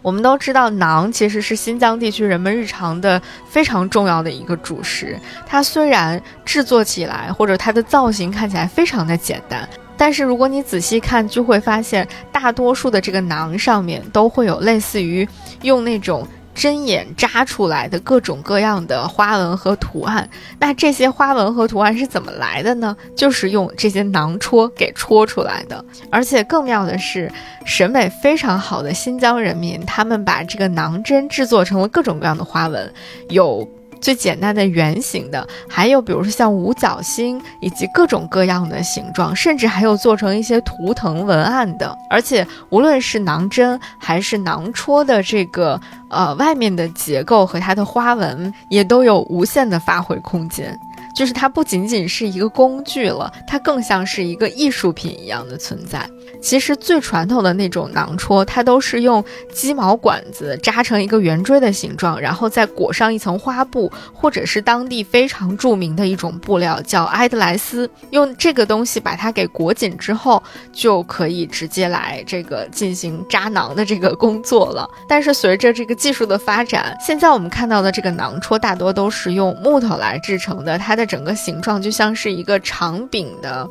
[0.03, 5.19] 我们都知道，馕其实是新疆地区人们日常的非常重要的一个主食。
[5.47, 15.29] 它虽然制作起来或者它的造型看起来非常的简单，但是如果你仔细看，就会发现大多数的这个馕上面都会有类似于
[15.63, 16.27] 用那种。
[16.61, 22.95] 针眼扎出来的各种各样的花纹和图案，那这些花纹和图案是怎么来的呢？
[23.17, 25.83] 就是用这些囊戳给戳出来的。
[26.11, 27.33] 而且更妙的是，
[27.65, 32.93] 审美非常好的新疆人民，他们把这个囊针制作成了各种各样的花纹，
[33.31, 33.67] 有。
[34.01, 41.97] 最简单的圆形的，还有比如说像五角星，以及各种各样的形状，甚至还有做成一些图腾文案的。
[42.09, 50.79] 而且无论是囊针还是囊戳的这个呃外面的结构和它的花纹，也都有无限的发挥空间。
[51.15, 56.09] 就是它不仅仅是一个工具了，它更像是一个艺术品一样的存在。
[56.41, 67.89] 其实最传统的那种囊戳，它都是用鸡毛管子扎成一个圆锥的形状，然后再裹上一层花布，或者是当地非常著名的一种布料，叫埃德莱斯。
[68.11, 74.89] 用这个东西把它给裹紧之后，就可以直接来这个进行扎囊的这个工作了。
[75.09, 83.69] 但是随着这个技术的发展，现在我们看到的这个囊戳大多都是用木头来制成的，它的整个形状就像是一个长柄的。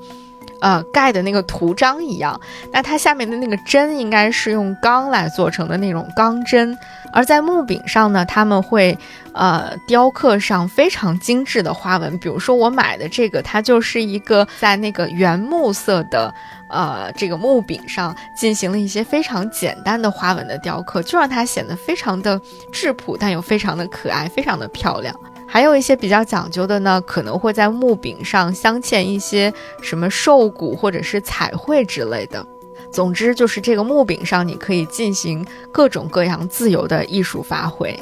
[0.62, 2.40] 呃，盖的那个图章一样，
[2.72, 6.78] 那它下面的那个针应该是用钢来做成的那种钢针，
[7.14, 8.98] 而在木柄上呢，他们会
[9.34, 12.18] 呃雕刻上非常精致的花纹。
[12.20, 16.34] 比如说我买的这个，它就是一个在那个原木色的
[16.70, 22.40] 呃这个木柄上进行了一些非常简单的花纹的雕刻，就让它显得非常的
[22.72, 25.16] 质朴，但又非常的可爱，非常的漂亮。
[25.52, 32.46] 还有一些比较讲究的呢，可能会在木柄上镶嵌一些什么兽骨或者是彩绘之类的。
[32.92, 38.00] 总之，就是这个木柄上你可以进行各种各样自由的艺术发挥。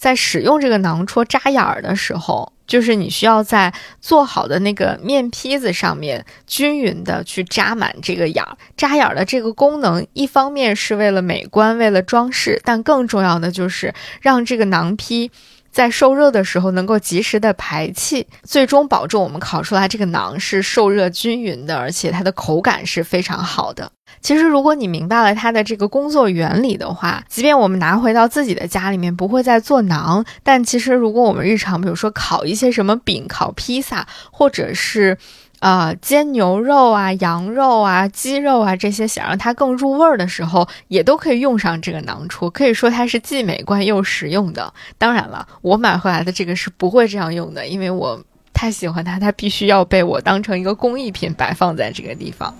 [0.00, 2.50] 在使用这个囊戳扎眼儿的时候。
[2.70, 8.56] 就是你需要在做好的那个面坯子上面均匀的去扎满这个眼儿。
[8.76, 15.32] 扎眼儿的这个功能，一方面是为了美观，为了装饰，但更重要的就是让这个囊坯。
[15.72, 23.90] 在受热的时候能够及时的排气，最终保证我们烤出来这个馕是受热均匀的，而且它的口感是非常好的。
[24.20, 35.18] 其实，如果你明白了它的这个工作原理的话，即便我们拿回到自己的家里面不会再做馕，但其实如果我们日常比如说烤一些什么饼、烤披萨，或者是。
[35.60, 42.48] 啊，煎牛肉啊、羊肉啊、鸡肉啊这些，想让它更入味儿的时候，也都可以用上这个囊戳。
[42.48, 44.72] 可以说它是既美观又实用的。
[44.96, 48.18] 当然了，我买回来的这个是不会这样用的，因为我
[48.54, 52.54] 太喜欢它，它必须要被我当成一个工艺品摆放在这个地方。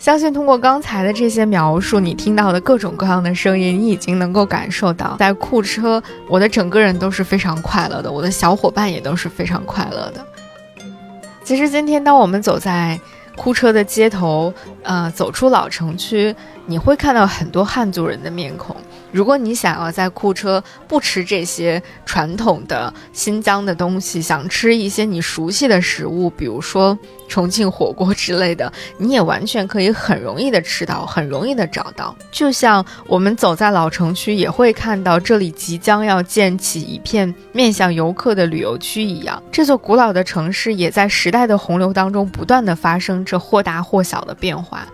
[0.00, 10.26] 相信通过刚才的这些描述，你听到的各种各样的声音，你已经能够感受到，在库车，我的整个人都是非常快乐的，我的小伙伴也都是非常快乐的。
[11.44, 12.98] 其实今天，当我们走在
[13.36, 14.50] 库车的街头，
[14.84, 16.34] 呃，走出老城区，
[16.66, 18.76] 你会看到很多汉族人的面孔。
[19.12, 26.96] 如果你想要在库车不吃这些传统的新疆的东西，想吃一些你熟悉的食物，比如说
[27.28, 32.14] 重庆火锅之类的， 你也完全可以很容易的吃到，很容易的找到。
[32.30, 39.42] 就像我们走在老城区，也会看到这里即将要建起一片面向游客的旅游区一样。
[39.50, 44.86] 这座古老的城市也在时代的洪流当中不断的发生着或大或小的变化。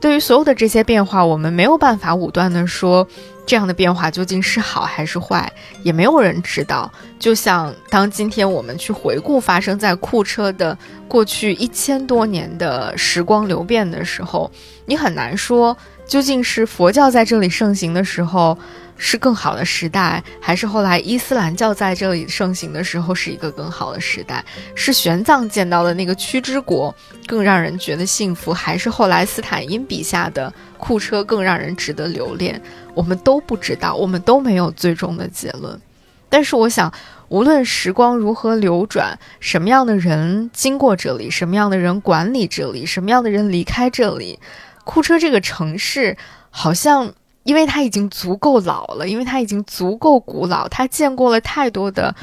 [0.00, 3.06] 对于所有的这些变化，我们没有办法武断地说。
[3.48, 5.50] 这样的变化究竟是好还是坏，
[5.82, 6.92] 也没有人知道。
[7.18, 10.76] 就像当今天我们去回顾发生在库车的
[11.08, 14.50] 过去一千多年的时光流变的时候，
[14.84, 15.74] 你很难说
[16.06, 18.58] 究竟是佛教在这里盛行的时候
[18.98, 24.44] 是更好的时代，还是后来伊斯兰教在这里盛行的时候是一个更好的时代，
[24.74, 26.94] 是玄奘见到的那个屈之国
[27.26, 30.52] 更让人觉得幸福，还是后来斯坦因笔下的。
[30.76, 32.62] 库车更让人值得留恋？
[32.94, 35.80] 我们都不知道，我们都没有最终的结论。
[36.28, 36.92] 但是我想，
[37.28, 44.38] 无论时光如何流转，什么样的人经过这里，什么样的人管理这里，什么样的人离开这里，
[44.84, 46.16] 库车这个城市，
[46.50, 47.12] 好像
[47.48, 52.14] 因为它已经足够老了，因为它已经足够古老，它见过了太多的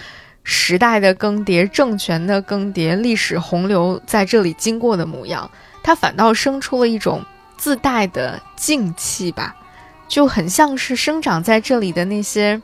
[0.44, 5.50] 时代的更迭、政权的更迭、历史洪流在这里经过的模样，
[5.82, 7.24] 它反倒生出了一种
[7.58, 9.56] 自带的静气吧，
[10.08, 12.62] 就很像是生长在这里的那些。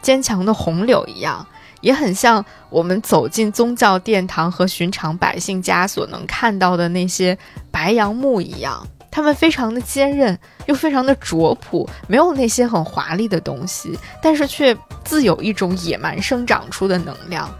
[0.00, 1.46] 坚强的红柳一样，
[1.82, 7.36] 也很像我们走进宗教殿堂和寻常百姓家所能看到的那些
[7.70, 8.86] 白杨木一样。
[9.10, 17.52] 它们非常的坚韧，又非常的拙朴，没有那些很华丽的东西，但是却自有一种野蛮生长出的能量。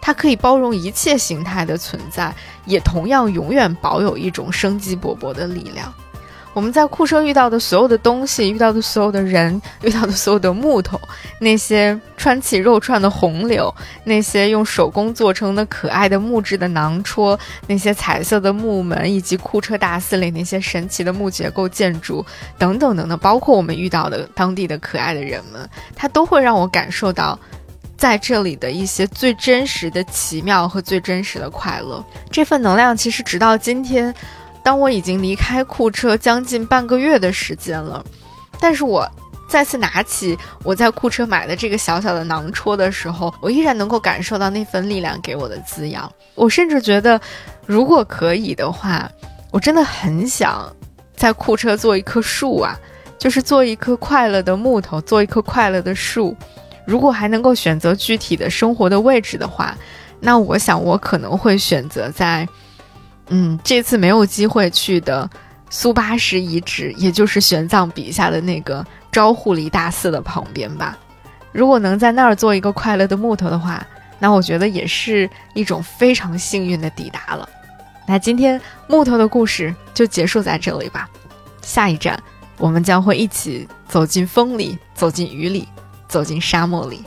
[0.00, 2.34] 它可以包容一切形态的存在，
[2.64, 5.92] 也同样永远保有一种生机勃勃的力量。
[6.58, 11.00] 我们在库车遇到的所有的东西，遇到的所有的人，遇到的所有的木头，
[11.38, 17.38] 那些穿起肉串的红柳，那些用手工做成的可爱的木质的囊戳，
[17.68, 22.26] 那些彩色的木门，以及库车大寺里那些神奇的木结构建筑，
[22.58, 27.38] 等等等等，包括我们遇到的当地的可爱的人们，它都会让我感受到
[27.96, 32.04] 在这里的一些最真实的奇妙和最真实的快乐。
[32.32, 34.12] 这份能量其实直到今天。
[34.68, 38.04] 当我已经离开库车将近半个月的时间了，
[38.60, 39.10] 但是我
[39.48, 46.12] 再次拿起我在库车买的这个小小的囊戳的时候，我依然能够感受到那份力量给我的滋养。
[46.34, 47.18] 我甚至觉得，
[47.64, 49.10] 如果可以的话，
[49.50, 50.70] 我真的很想
[51.16, 52.78] 在库车做一棵树啊，
[53.18, 56.36] 就是做一棵快乐的木头，做一棵快乐的树。
[56.84, 59.74] 如果还能够选择具体的生活的位置的话，
[60.20, 62.46] 那我想我可能会选择在。
[63.28, 65.28] 嗯，这次没有机会去的
[65.70, 70.96] 苏巴什遗址，也就是玄奘笔下的那个昭护离大寺的旁边吧。
[71.52, 73.86] 如果能在那儿做一个快乐的木头的话，
[74.18, 77.48] 那我觉得也是一种非常幸运的抵达了。
[78.06, 81.08] 那今天木头的故事就结束在这里吧。
[81.60, 82.18] 下一站，
[82.56, 85.68] 我们将会一起走进风里，走进雨里，
[86.08, 87.04] 走进沙漠里。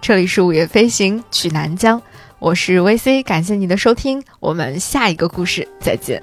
[0.00, 2.00] 这里是午夜飞行，去南疆。
[2.38, 6.22] 我是 VC，感谢你的收听，我们下一个故事再见。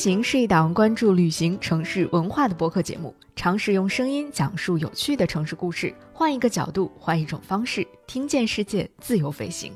[0.00, 9.74] 行是一档关注旅行、城市文化的播客节目，尝试用声音讲述有趣的城市故事，换一个角度，换一种方式，听见世界，自由飞行。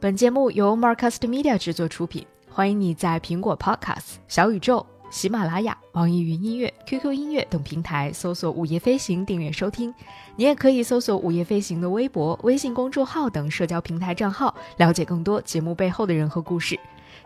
[0.00, 9.94] 本节目由 Marcast Media 制作出品，欢迎你在苹果 Podcast、小宇宙、喜马拉雅、网易云音乐、QQ 音乐等平台搜索“午夜飞行”订阅收听。
[10.34, 16.76] 你也可以搜索“午夜飞行”的微博、微信公众号等社交平台账号，了解更多节目背后的人和故事。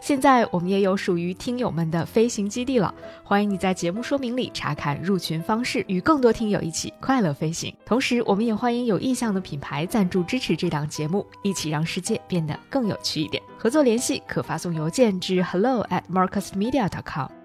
[0.05, 7.75] 现在我们也有属于听友们的飞行基地了，欢迎你在节目说明里查看入群方式，与更多听友一起快乐飞行。
[7.87, 13.43] 同时，我们也欢迎有意向的品牌赞助支持这档节目，一起让世界变得更有趣一点。
[13.57, 17.44] 合作联系可发送邮件至 hello at marcusmedia.com。